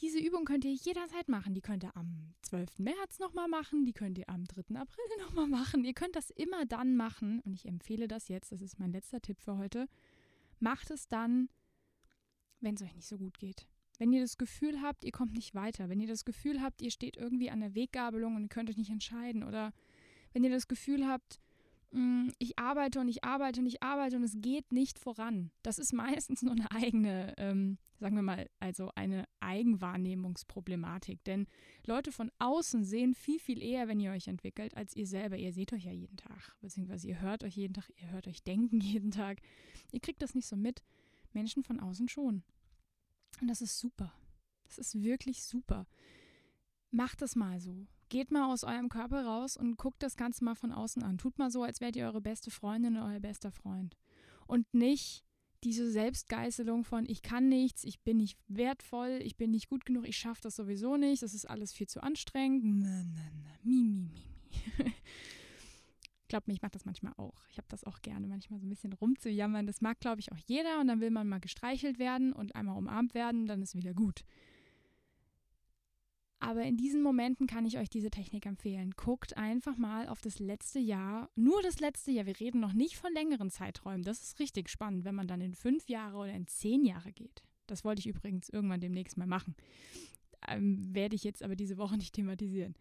Diese 0.00 0.18
Übung 0.18 0.44
könnt 0.44 0.64
ihr 0.64 0.72
jederzeit 0.72 1.28
machen. 1.28 1.54
Die 1.54 1.60
könnt 1.60 1.82
ihr 1.82 1.96
am 1.96 2.34
12. 2.42 2.78
März 2.78 3.18
nochmal 3.18 3.48
machen. 3.48 3.84
Die 3.84 3.92
könnt 3.92 4.16
ihr 4.16 4.28
am 4.28 4.44
3. 4.44 4.76
April 4.76 5.04
nochmal 5.20 5.48
machen. 5.48 5.84
Ihr 5.84 5.92
könnt 5.92 6.16
das 6.16 6.30
immer 6.30 6.64
dann 6.66 6.96
machen. 6.96 7.40
Und 7.40 7.52
ich 7.52 7.66
empfehle 7.66 8.08
das 8.08 8.28
jetzt. 8.28 8.52
Das 8.52 8.62
ist 8.62 8.78
mein 8.78 8.92
letzter 8.92 9.20
Tipp 9.20 9.40
für 9.40 9.58
heute. 9.58 9.88
Macht 10.60 10.90
es 10.90 11.08
dann, 11.08 11.48
wenn 12.60 12.76
es 12.76 12.82
euch 12.82 12.94
nicht 12.94 13.08
so 13.08 13.18
gut 13.18 13.38
geht. 13.38 13.66
Wenn 13.98 14.12
ihr 14.12 14.20
das 14.20 14.38
Gefühl 14.38 14.80
habt, 14.80 15.04
ihr 15.04 15.10
kommt 15.10 15.34
nicht 15.34 15.54
weiter. 15.54 15.88
Wenn 15.88 16.00
ihr 16.00 16.06
das 16.06 16.24
Gefühl 16.24 16.62
habt, 16.62 16.80
ihr 16.80 16.92
steht 16.92 17.16
irgendwie 17.16 17.50
an 17.50 17.60
der 17.60 17.74
Weggabelung 17.74 18.36
und 18.36 18.48
könnt 18.48 18.70
euch 18.70 18.76
nicht 18.76 18.90
entscheiden. 18.90 19.42
Oder 19.42 19.72
wenn 20.32 20.44
ihr 20.44 20.50
das 20.50 20.68
Gefühl 20.68 21.06
habt, 21.06 21.40
ich 22.38 22.58
arbeite 22.58 23.00
und 23.00 23.08
ich 23.08 23.24
arbeite 23.24 23.60
und 23.60 23.66
ich 23.66 23.82
arbeite 23.82 24.16
und 24.16 24.22
es 24.22 24.36
geht 24.36 24.72
nicht 24.72 24.98
voran. 24.98 25.50
Das 25.62 25.78
ist 25.78 25.92
meistens 25.94 26.42
nur 26.42 26.52
eine 26.52 26.70
eigene, 26.70 27.34
ähm, 27.38 27.78
sagen 27.98 28.16
wir 28.16 28.22
mal, 28.22 28.48
also 28.60 28.90
eine 28.94 29.24
Eigenwahrnehmungsproblematik. 29.40 31.24
Denn 31.24 31.46
Leute 31.86 32.12
von 32.12 32.30
außen 32.38 32.84
sehen 32.84 33.14
viel, 33.14 33.38
viel 33.38 33.62
eher, 33.62 33.88
wenn 33.88 34.00
ihr 34.00 34.12
euch 34.12 34.28
entwickelt, 34.28 34.76
als 34.76 34.94
ihr 34.94 35.06
selber. 35.06 35.38
Ihr 35.38 35.52
seht 35.52 35.72
euch 35.72 35.84
ja 35.84 35.92
jeden 35.92 36.18
Tag, 36.18 36.56
beziehungsweise 36.60 37.08
ihr 37.08 37.20
hört 37.20 37.42
euch 37.44 37.56
jeden 37.56 37.74
Tag, 37.74 37.90
ihr 37.96 38.10
hört 38.10 38.28
euch 38.28 38.42
denken 38.42 38.80
jeden 38.82 39.10
Tag. 39.10 39.40
Ihr 39.90 40.00
kriegt 40.00 40.20
das 40.20 40.34
nicht 40.34 40.46
so 40.46 40.56
mit. 40.56 40.82
Menschen 41.32 41.62
von 41.62 41.80
außen 41.80 42.08
schon. 42.08 42.42
Und 43.40 43.48
das 43.48 43.62
ist 43.62 43.78
super. 43.78 44.12
Das 44.64 44.78
ist 44.78 45.02
wirklich 45.02 45.42
super. 45.42 45.86
Macht 46.90 47.22
das 47.22 47.36
mal 47.36 47.60
so. 47.60 47.86
Geht 48.08 48.30
mal 48.30 48.52
aus 48.52 48.64
eurem 48.64 48.88
Körper 48.88 49.24
raus 49.24 49.56
und 49.56 49.76
guckt 49.76 50.02
das 50.02 50.16
Ganze 50.16 50.44
mal 50.44 50.54
von 50.54 50.72
außen 50.72 51.02
an. 51.02 51.18
Tut 51.18 51.38
mal 51.38 51.50
so, 51.50 51.62
als 51.62 51.80
wärt 51.80 51.96
ihr 51.96 52.06
eure 52.06 52.20
beste 52.20 52.50
Freundin 52.50 52.96
oder 52.96 53.06
euer 53.06 53.20
bester 53.20 53.50
Freund. 53.50 53.96
Und 54.46 54.72
nicht 54.72 55.24
diese 55.64 55.90
Selbstgeißelung 55.90 56.84
von 56.84 57.04
ich 57.06 57.22
kann 57.22 57.48
nichts, 57.48 57.84
ich 57.84 58.00
bin 58.00 58.18
nicht 58.18 58.38
wertvoll, 58.46 59.18
ich 59.22 59.36
bin 59.36 59.50
nicht 59.50 59.68
gut 59.68 59.84
genug, 59.84 60.06
ich 60.08 60.16
schaffe 60.16 60.40
das 60.42 60.56
sowieso 60.56 60.96
nicht, 60.96 61.22
das 61.22 61.34
ist 61.34 61.46
alles 61.46 61.72
viel 61.72 61.88
zu 61.88 62.02
anstrengend. 62.02 62.64
Na, 62.64 63.04
na, 63.04 63.22
na, 63.42 63.50
mi, 63.64 63.82
mi, 63.82 64.00
mi, 64.04 64.10
mi. 64.10 64.92
Glaubt 66.28 66.46
mir, 66.46 66.54
ich 66.54 66.62
mache 66.62 66.72
das 66.72 66.84
manchmal 66.84 67.14
auch. 67.16 67.46
Ich 67.48 67.56
habe 67.56 67.68
das 67.70 67.84
auch 67.84 68.00
gerne, 68.02 68.26
manchmal 68.26 68.60
so 68.60 68.66
ein 68.66 68.68
bisschen 68.68 68.92
rumzujammern. 68.92 69.66
Das 69.66 69.80
mag, 69.80 69.98
glaube 69.98 70.20
ich, 70.20 70.30
auch 70.30 70.36
jeder. 70.46 70.78
Und 70.78 70.88
dann 70.88 71.00
will 71.00 71.10
man 71.10 71.26
mal 71.26 71.40
gestreichelt 71.40 71.98
werden 71.98 72.34
und 72.34 72.54
einmal 72.54 72.76
umarmt 72.76 73.14
werden, 73.14 73.46
dann 73.46 73.62
ist 73.62 73.74
wieder 73.74 73.94
gut. 73.94 74.24
Aber 76.40 76.62
in 76.62 76.76
diesen 76.76 77.02
Momenten 77.02 77.46
kann 77.46 77.66
ich 77.66 77.78
euch 77.78 77.90
diese 77.90 78.10
Technik 78.10 78.46
empfehlen. 78.46 78.92
Guckt 78.96 79.36
einfach 79.36 79.76
mal 79.76 80.08
auf 80.08 80.20
das 80.20 80.38
letzte 80.38 80.78
Jahr, 80.78 81.30
nur 81.34 81.60
das 81.62 81.80
letzte 81.80 82.12
Jahr. 82.12 82.26
Wir 82.26 82.38
reden 82.38 82.60
noch 82.60 82.72
nicht 82.72 82.96
von 82.96 83.12
längeren 83.12 83.50
Zeiträumen. 83.50 84.04
Das 84.04 84.22
ist 84.22 84.38
richtig 84.38 84.68
spannend, 84.68 85.04
wenn 85.04 85.16
man 85.16 85.26
dann 85.26 85.40
in 85.40 85.54
fünf 85.54 85.88
Jahre 85.88 86.16
oder 86.16 86.32
in 86.32 86.46
zehn 86.46 86.84
Jahre 86.84 87.12
geht. 87.12 87.42
Das 87.66 87.84
wollte 87.84 88.00
ich 88.00 88.06
übrigens 88.06 88.48
irgendwann 88.48 88.80
demnächst 88.80 89.16
mal 89.16 89.26
machen. 89.26 89.56
Ähm, 90.46 90.94
werde 90.94 91.16
ich 91.16 91.24
jetzt 91.24 91.42
aber 91.42 91.56
diese 91.56 91.76
Woche 91.76 91.96
nicht 91.98 92.14
thematisieren. 92.14 92.76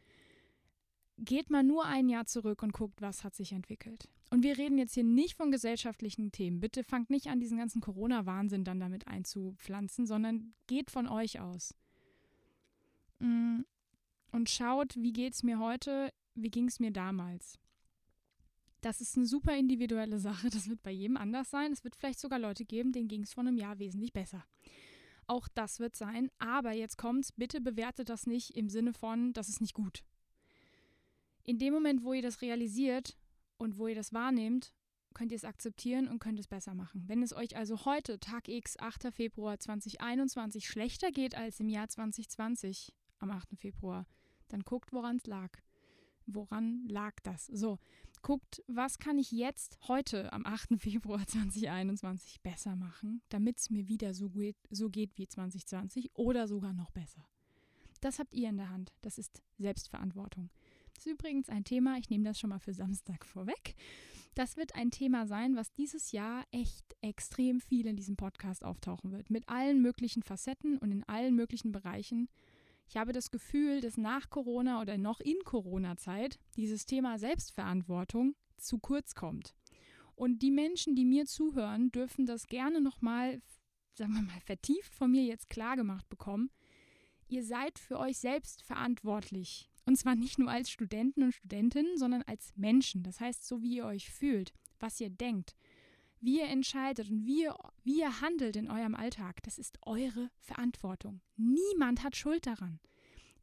Geht 1.18 1.50
mal 1.50 1.64
nur 1.64 1.86
ein 1.86 2.10
Jahr 2.10 2.28
zurück 2.28 2.62
und 2.62 2.74
guckt, 2.74 3.02
was 3.02 3.24
hat 3.24 3.34
sich 3.34 3.52
entwickelt. 3.54 4.08
Und 4.30 4.44
wir 4.44 4.58
reden 4.60 4.78
jetzt 4.78 4.94
hier 4.94 5.04
nicht 5.04 5.36
von 5.36 5.50
gesellschaftlichen 5.50 6.32
Themen. 6.32 6.60
Bitte 6.60 6.84
fangt 6.84 7.10
nicht 7.10 7.28
an, 7.28 7.40
diesen 7.40 7.58
ganzen 7.58 7.82
Corona-Wahnsinn 7.82 8.64
dann 8.64 8.80
damit 8.80 9.08
einzupflanzen, 9.08 10.06
sondern 10.06 10.54
geht 10.68 10.92
von 10.92 11.08
euch 11.08 11.40
aus. 11.40 11.74
Mm, 13.20 13.62
und 14.32 14.50
schaut, 14.50 14.96
wie 14.96 15.14
geht 15.14 15.34
es 15.34 15.44
mir 15.44 15.60
heute, 15.60 16.14
wie 16.36 16.52
ging 16.52 16.68
es 16.68 16.80
mir 16.80 16.92
damals. 16.92 17.60
Das 18.82 19.02
ist 19.02 19.18
eine 19.18 19.26
super 19.26 19.58
individuelle 19.58 20.20
Sache, 20.20 20.50
das 20.52 20.70
wird 20.70 20.84
bei 20.84 20.92
jedem 20.92 21.18
anders 21.18 21.50
sein. 21.50 21.72
Es 21.72 21.84
wird 21.84 21.96
vielleicht 21.96 22.20
sogar 22.20 22.40
Leute 22.40 22.66
geben, 22.66 22.92
denen 22.92 23.08
ging 23.08 23.24
es 23.24 23.34
vor 23.34 23.42
einem 23.42 23.58
Jahr 23.58 23.80
wesentlich 23.80 24.14
besser. 24.14 24.46
Auch 25.26 25.48
das 25.50 25.80
wird 25.80 25.96
sein, 25.96 26.32
aber 26.40 26.72
jetzt 26.72 26.98
kommt's, 26.98 27.34
bitte 27.34 27.60
bewertet 27.60 28.08
das 28.08 28.28
nicht 28.28 28.56
im 28.56 28.70
Sinne 28.70 28.94
von, 28.94 29.34
das 29.34 29.50
ist 29.50 29.60
nicht 29.60 29.74
gut. 29.74 30.06
In 31.44 31.60
dem 31.60 31.74
Moment, 31.74 32.04
wo 32.04 32.14
ihr 32.14 32.22
das 32.22 32.42
realisiert 32.42 33.18
und 33.58 33.78
wo 33.78 33.88
ihr 33.88 33.96
das 33.96 34.14
wahrnehmt, 34.14 34.74
könnt 35.14 35.32
ihr 35.32 35.36
es 35.36 35.44
akzeptieren 35.44 36.08
und 36.08 36.20
könnt 36.20 36.40
es 36.40 36.48
besser 36.48 36.76
machen. 36.76 37.04
Wenn 37.08 37.24
es 37.24 37.34
euch 37.34 37.58
also 37.58 37.86
heute, 37.86 38.20
Tag 38.20 38.48
X, 38.48 38.78
8. 38.80 39.12
Februar 39.12 39.60
2021, 39.60 40.68
schlechter 40.68 41.12
geht 41.12 41.36
als 41.36 41.60
im 41.60 41.70
Jahr 41.70 41.90
2020, 41.90 42.94
am 43.20 43.32
8. 43.32 43.58
Februar, 43.58 44.06
dann 44.48 44.62
guckt, 44.62 44.94
woran 44.94 45.18
es 45.18 45.26
lag. 45.26 45.52
Woran 46.26 46.86
lag 46.88 47.16
das? 47.24 47.48
So, 47.48 47.80
guckt, 48.22 48.62
was 48.68 49.00
kann 49.00 49.18
ich 49.18 49.32
jetzt 49.32 49.80
heute 49.88 50.34
am 50.34 50.46
8. 50.46 50.70
Februar 50.78 51.26
2021 51.26 52.42
besser 52.42 52.76
machen, 52.76 53.22
damit 53.30 53.60
es 53.60 53.70
mir 53.70 53.88
wieder 53.88 54.14
so 54.14 54.30
geht, 54.30 54.58
so 54.70 54.90
geht 54.90 55.18
wie 55.18 55.28
2020 55.28 56.12
oder 56.16 56.48
sogar 56.48 56.74
noch 56.74 56.92
besser. 56.92 57.26
Das 58.02 58.20
habt 58.20 58.34
ihr 58.34 58.50
in 58.50 58.58
der 58.58 58.70
Hand. 58.70 58.94
Das 59.02 59.18
ist 59.18 59.42
Selbstverantwortung. 59.58 60.50
Das 60.94 61.06
ist 61.06 61.12
übrigens 61.12 61.50
ein 61.50 61.64
Thema, 61.64 61.98
ich 61.98 62.10
nehme 62.10 62.24
das 62.24 62.40
schon 62.40 62.50
mal 62.50 62.60
für 62.60 62.74
Samstag 62.74 63.26
vorweg. 63.26 63.76
Das 64.34 64.56
wird 64.56 64.76
ein 64.76 64.92
Thema 64.92 65.26
sein, 65.26 65.56
was 65.56 65.74
dieses 65.74 66.12
Jahr 66.12 66.44
echt 66.52 66.96
extrem 67.02 67.60
viel 67.60 67.88
in 67.88 67.96
diesem 67.96 68.18
Podcast 68.18 68.64
auftauchen 68.64 69.12
wird. 69.12 69.32
Mit 69.32 69.50
allen 69.50 69.82
möglichen 69.82 70.22
Facetten 70.22 70.78
und 70.78 70.92
in 70.92 71.04
allen 71.06 71.36
möglichen 71.36 71.72
Bereichen. 71.72 72.30
Ich 72.88 72.96
habe 72.96 73.12
das 73.12 73.32
Gefühl, 73.32 73.82
dass 73.82 73.98
nach 73.98 74.30
Corona 74.30 74.82
oder 74.82 74.98
noch 74.98 75.20
in 75.20 75.38
Corona-Zeit 75.44 76.40
dieses 76.56 76.86
Thema 76.86 77.20
Selbstverantwortung 77.20 78.36
zu 78.58 78.80
kurz 78.80 79.14
kommt. 79.14 79.56
Und 80.16 80.42
die 80.42 80.52
Menschen, 80.52 80.96
die 80.96 81.06
mir 81.06 81.26
zuhören, 81.26 81.92
dürfen 81.92 82.26
das 82.26 82.48
gerne 82.48 82.82
nochmal, 82.82 83.42
sagen 83.94 84.14
wir 84.14 84.22
mal, 84.22 84.40
vertieft 84.46 84.96
von 84.96 85.12
mir 85.12 85.24
jetzt 85.24 85.50
klar 85.50 85.76
gemacht 85.76 86.08
bekommen. 86.10 86.50
Ihr 87.28 87.44
seid 87.44 87.78
für 87.78 88.00
euch 88.00 88.18
selbst 88.18 88.64
verantwortlich. 88.64 89.70
Und 89.86 89.98
zwar 89.98 90.16
nicht 90.16 90.40
nur 90.40 90.50
als 90.50 90.70
Studenten 90.70 91.24
und 91.24 91.34
Studentinnen, 91.34 91.98
sondern 91.98 92.22
als 92.24 92.54
Menschen. 92.56 93.04
Das 93.04 93.20
heißt, 93.20 93.46
so 93.46 93.62
wie 93.62 93.76
ihr 93.76 93.86
euch 93.86 94.10
fühlt, 94.10 94.54
was 94.80 95.00
ihr 95.00 95.10
denkt, 95.10 95.56
wie 96.20 96.40
ihr 96.40 96.48
entscheidet 96.48 97.10
und 97.10 97.26
wie 97.26 97.44
ihr, 97.44 97.56
wie 97.84 98.00
ihr 98.00 98.22
handelt 98.22 98.56
in 98.56 98.70
eurem 98.70 98.96
Alltag, 98.96 99.42
das 99.44 99.58
ist 99.58 99.78
eure 99.86 100.30
Verantwortung. 100.40 101.22
Niemand 101.36 102.04
hat 102.04 102.16
Schuld 102.16 102.48
daran. 102.48 102.80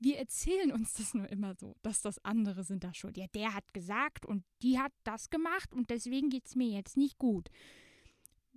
Wir 0.01 0.19
erzählen 0.19 0.73
uns 0.73 0.95
das 0.95 1.15
nur 1.15 1.29
immer 1.31 1.55
so, 1.55 1.77
dass 1.83 2.03
das 2.03 2.23
andere 2.25 2.65
sind 2.65 2.85
da 2.85 2.93
schuld. 2.93 3.17
Ja, 3.17 3.27
der 3.35 3.55
hat 3.55 3.73
gesagt 3.73 4.27
und 4.27 4.45
die 4.63 4.79
hat 4.79 4.93
das 5.05 5.31
gemacht 5.31 5.73
und 5.73 5.91
deswegen 5.91 6.29
geht 6.29 6.47
es 6.47 6.57
mir 6.57 6.69
jetzt 6.69 6.97
nicht 6.97 7.19
gut. 7.19 7.49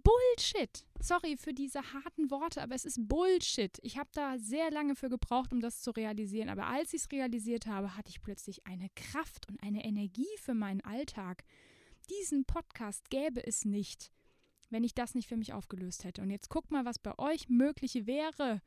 Bullshit. 0.07 0.85
Sorry 1.01 1.35
für 1.37 1.53
diese 1.53 1.81
harten 1.93 2.31
Worte, 2.31 2.61
aber 2.61 2.75
es 2.75 2.85
ist 2.85 3.07
Bullshit. 3.07 3.77
Ich 3.81 3.97
habe 3.97 4.09
da 4.13 4.37
sehr 4.37 4.71
lange 4.71 4.95
für 4.95 5.09
gebraucht, 5.09 5.51
um 5.51 5.59
das 5.59 5.81
zu 5.81 5.91
realisieren. 5.91 6.49
Aber 6.49 6.67
als 6.67 6.93
ich 6.93 7.01
es 7.01 7.11
realisiert 7.11 7.67
habe, 7.67 7.97
hatte 7.97 8.09
ich 8.09 8.21
plötzlich 8.21 8.65
eine 8.65 8.87
Kraft 8.95 9.49
und 9.49 9.61
eine 9.61 9.83
Energie 9.83 10.37
für 10.37 10.53
meinen 10.53 10.81
Alltag 10.81 11.43
diesen 12.09 12.45
Podcast 12.45 13.09
gäbe 13.09 13.45
es 13.45 13.65
nicht, 13.65 14.11
wenn 14.69 14.83
ich 14.83 14.93
das 14.93 15.15
nicht 15.15 15.27
für 15.27 15.37
mich 15.37 15.53
aufgelöst 15.53 16.03
hätte. 16.03 16.21
Und 16.21 16.29
jetzt 16.29 16.49
guckt 16.49 16.71
mal, 16.71 16.85
was 16.85 16.99
bei 16.99 17.17
euch 17.17 17.49
möglich 17.49 18.05
wäre, 18.05 18.61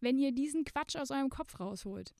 wenn 0.00 0.18
ihr 0.18 0.32
diesen 0.32 0.64
Quatsch 0.64 0.96
aus 0.96 1.10
eurem 1.10 1.30
Kopf 1.30 1.60
rausholt. 1.60 2.14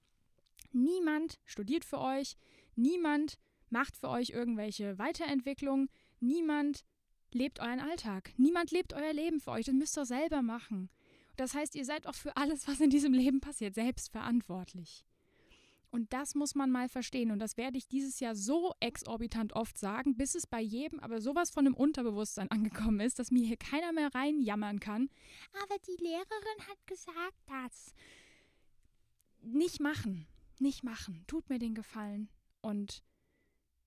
Niemand 0.72 1.40
studiert 1.44 1.85
für 1.85 1.98
euch, 1.98 2.37
niemand 2.76 3.38
macht 3.70 3.96
für 3.96 4.09
euch 4.09 4.31
irgendwelche 4.31 4.98
Weiterentwicklungen, 4.98 5.88
niemand 6.20 6.85
lebt 7.33 7.61
euren 7.61 7.81
Alltag, 7.81 8.33
niemand 8.37 8.70
lebt 8.70 8.92
euer 8.92 9.12
Leben 9.12 9.40
für 9.40 9.52
euch, 9.52 9.66
das 9.66 9.74
müsst 9.74 9.98
ihr 9.98 10.05
selber 10.05 10.42
machen. 10.42 10.90
Das 11.37 11.55
heißt, 11.55 11.74
ihr 11.74 11.85
seid 11.85 12.07
auch 12.07 12.14
für 12.14 12.37
alles, 12.37 12.68
was 12.68 12.81
in 12.81 12.90
diesem 12.90 13.12
Leben 13.12 13.40
passiert, 13.40 13.74
selbst 13.74 14.11
verantwortlich. 14.12 15.05
Und 15.92 16.14
das 16.14 16.35
muss 16.35 16.55
man 16.55 16.70
mal 16.70 16.88
verstehen. 16.88 17.31
Und 17.31 17.38
das 17.38 17.59
werde 17.59 17.76
ich 17.76 17.87
dieses 17.87 18.18
Jahr 18.18 18.35
so 18.35 18.72
exorbitant 18.81 19.52
oft 19.52 19.76
sagen, 19.76 20.16
bis 20.16 20.35
es 20.35 20.46
bei 20.46 20.61
jedem 20.61 20.98
aber 21.00 21.20
sowas 21.20 21.50
von 21.50 21.66
dem 21.66 21.74
Unterbewusstsein 21.74 22.50
angekommen 22.50 23.00
ist, 23.00 23.18
dass 23.18 23.31
mir 23.31 23.46
hier 23.46 23.59
keiner 23.59 23.92
mehr 23.92 24.12
reinjammern 24.14 24.81
kann. 24.81 25.11
Aber 25.62 25.76
die 25.87 26.02
Lehrerin 26.02 26.66
hat 26.66 26.87
gesagt, 26.87 27.37
das. 27.46 27.94
Nicht 29.42 29.81
machen. 29.81 30.26
Nicht 30.59 30.83
machen. 30.83 31.24
Tut 31.26 31.50
mir 31.50 31.59
den 31.59 31.74
Gefallen. 31.74 32.31
Und 32.62 33.02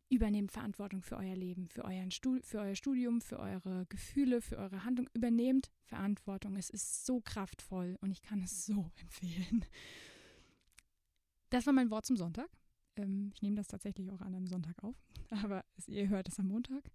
übernehmt 0.10 0.52
Verantwortung 0.52 1.02
für 1.02 1.18
euer 1.18 1.36
Leben, 1.36 1.70
für, 1.70 1.86
euren 1.86 2.12
Stu 2.12 2.40
für 2.44 2.60
euer 2.60 2.76
Studium, 2.76 3.20
für 3.20 3.40
eure 3.40 3.88
Gefühle, 3.88 4.42
für 4.42 4.58
eure 4.58 4.86
Handlung. 4.86 5.10
Übernehmt 5.16 5.72
Verantwortung. 5.86 6.56
Es 6.56 6.70
ist 6.70 7.04
so 7.08 7.20
kraftvoll 7.20 7.98
und 8.02 8.12
ich 8.12 8.22
kann 8.22 8.44
es 8.44 8.68
so 8.68 8.92
empfehlen. 9.02 9.66
Das 11.50 11.66
war 11.66 11.74
mein 11.74 11.90
Wort 11.92 12.06
zum 12.06 12.18
Sonntag. 12.18 12.50
Ähm, 12.96 13.32
ich 13.34 13.42
nehme 13.42 13.56
das 13.56 13.68
tatsächlich 13.68 14.12
auch 14.12 14.22
an 14.22 14.36
einem 14.36 14.48
Sonntag 14.48 14.84
auf, 14.84 14.96
aber 15.44 15.64
ihr 15.88 16.10
hört 16.10 16.28
es 16.28 16.40
am 16.40 16.48
Montag. 16.48 16.90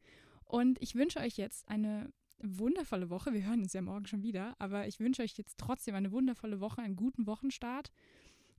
Und 0.45 0.81
ich 0.83 0.95
wünsche 0.95 1.21
euch 1.21 1.37
jetzt 1.37 1.69
eine 1.69 2.13
wundervolle 2.43 3.11
Woche. 3.11 3.33
Wir 3.33 3.45
hören 3.45 3.63
uns 3.63 3.73
ja 3.73 3.83
morgen 3.83 4.07
schon 4.07 4.23
wieder, 4.23 4.57
aber 4.59 4.87
ich 4.89 4.99
wünsche 4.99 5.23
euch 5.23 5.37
jetzt 5.37 5.59
trotzdem 5.59 5.95
eine 5.95 6.11
wundervolle 6.11 6.61
Woche, 6.61 6.83
einen 6.83 6.97
guten 6.97 7.27
Wochenstart. 7.27 7.91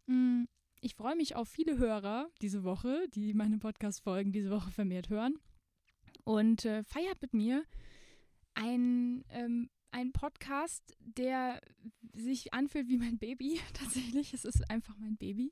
Mm, 0.05 0.43
ich 0.79 0.95
freue 0.95 1.15
mich 1.15 1.35
auf 1.35 1.49
viele 1.49 1.77
Hörer 1.77 2.29
diese 2.41 2.63
Woche, 2.63 3.07
die 3.09 3.33
meine 3.33 3.57
Podcast-Folgen 3.57 4.31
diese 4.31 4.51
Woche 4.51 4.71
vermehrt 4.71 5.09
hören. 5.09 5.35
Und 6.23 6.65
äh, 6.65 6.83
feiert 6.83 7.21
mit 7.21 7.33
mir 7.33 7.65
ein 8.53 9.23
ähm, 9.29 9.69
ein 9.91 10.11
Podcast, 10.13 10.95
der 10.99 11.61
sich 12.13 12.53
anfühlt 12.53 12.87
wie 12.87 12.97
mein 12.97 13.17
Baby. 13.17 13.59
Tatsächlich, 13.73 14.33
es 14.33 14.45
ist 14.45 14.69
einfach 14.69 14.97
mein 14.97 15.17
Baby. 15.17 15.51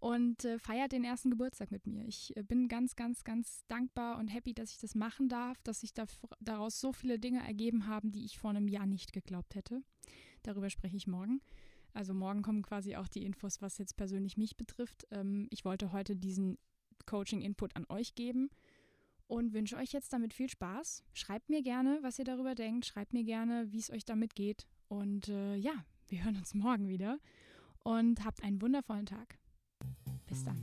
Und 0.00 0.46
äh, 0.46 0.58
feiert 0.58 0.92
den 0.92 1.04
ersten 1.04 1.30
Geburtstag 1.30 1.70
mit 1.70 1.86
mir. 1.86 2.06
Ich 2.06 2.34
äh, 2.34 2.42
bin 2.42 2.68
ganz, 2.68 2.96
ganz, 2.96 3.22
ganz 3.22 3.66
dankbar 3.68 4.18
und 4.18 4.28
happy, 4.28 4.54
dass 4.54 4.70
ich 4.70 4.78
das 4.78 4.94
machen 4.94 5.28
darf, 5.28 5.62
dass 5.62 5.80
sich 5.80 5.92
da, 5.92 6.06
daraus 6.40 6.80
so 6.80 6.92
viele 6.92 7.18
Dinge 7.18 7.46
ergeben 7.46 7.86
haben, 7.86 8.10
die 8.10 8.24
ich 8.24 8.38
vor 8.38 8.50
einem 8.50 8.66
Jahr 8.66 8.86
nicht 8.86 9.12
geglaubt 9.12 9.54
hätte. 9.54 9.82
Darüber 10.42 10.70
spreche 10.70 10.96
ich 10.96 11.06
morgen. 11.06 11.42
Also 11.92 12.14
morgen 12.14 12.40
kommen 12.42 12.62
quasi 12.62 12.96
auch 12.96 13.08
die 13.08 13.24
Infos, 13.24 13.60
was 13.60 13.76
jetzt 13.76 13.96
persönlich 13.96 14.38
mich 14.38 14.56
betrifft. 14.56 15.06
Ähm, 15.10 15.48
ich 15.50 15.66
wollte 15.66 15.92
heute 15.92 16.16
diesen 16.16 16.56
Coaching-Input 17.04 17.76
an 17.76 17.84
euch 17.90 18.14
geben 18.14 18.48
und 19.26 19.52
wünsche 19.52 19.76
euch 19.76 19.92
jetzt 19.92 20.12
damit 20.12 20.32
viel 20.32 20.48
Spaß. 20.48 21.04
Schreibt 21.12 21.50
mir 21.50 21.62
gerne, 21.62 21.98
was 22.02 22.18
ihr 22.18 22.24
darüber 22.24 22.54
denkt. 22.54 22.86
Schreibt 22.86 23.12
mir 23.12 23.24
gerne, 23.24 23.70
wie 23.70 23.78
es 23.78 23.90
euch 23.90 24.04
damit 24.04 24.34
geht. 24.34 24.66
Und 24.88 25.28
äh, 25.28 25.56
ja, 25.56 25.84
wir 26.08 26.24
hören 26.24 26.36
uns 26.36 26.54
morgen 26.54 26.88
wieder 26.88 27.18
und 27.84 28.24
habt 28.24 28.42
einen 28.42 28.62
wundervollen 28.62 29.06
Tag. 29.06 29.39
Bis 30.30 30.44
dann. 30.44 30.56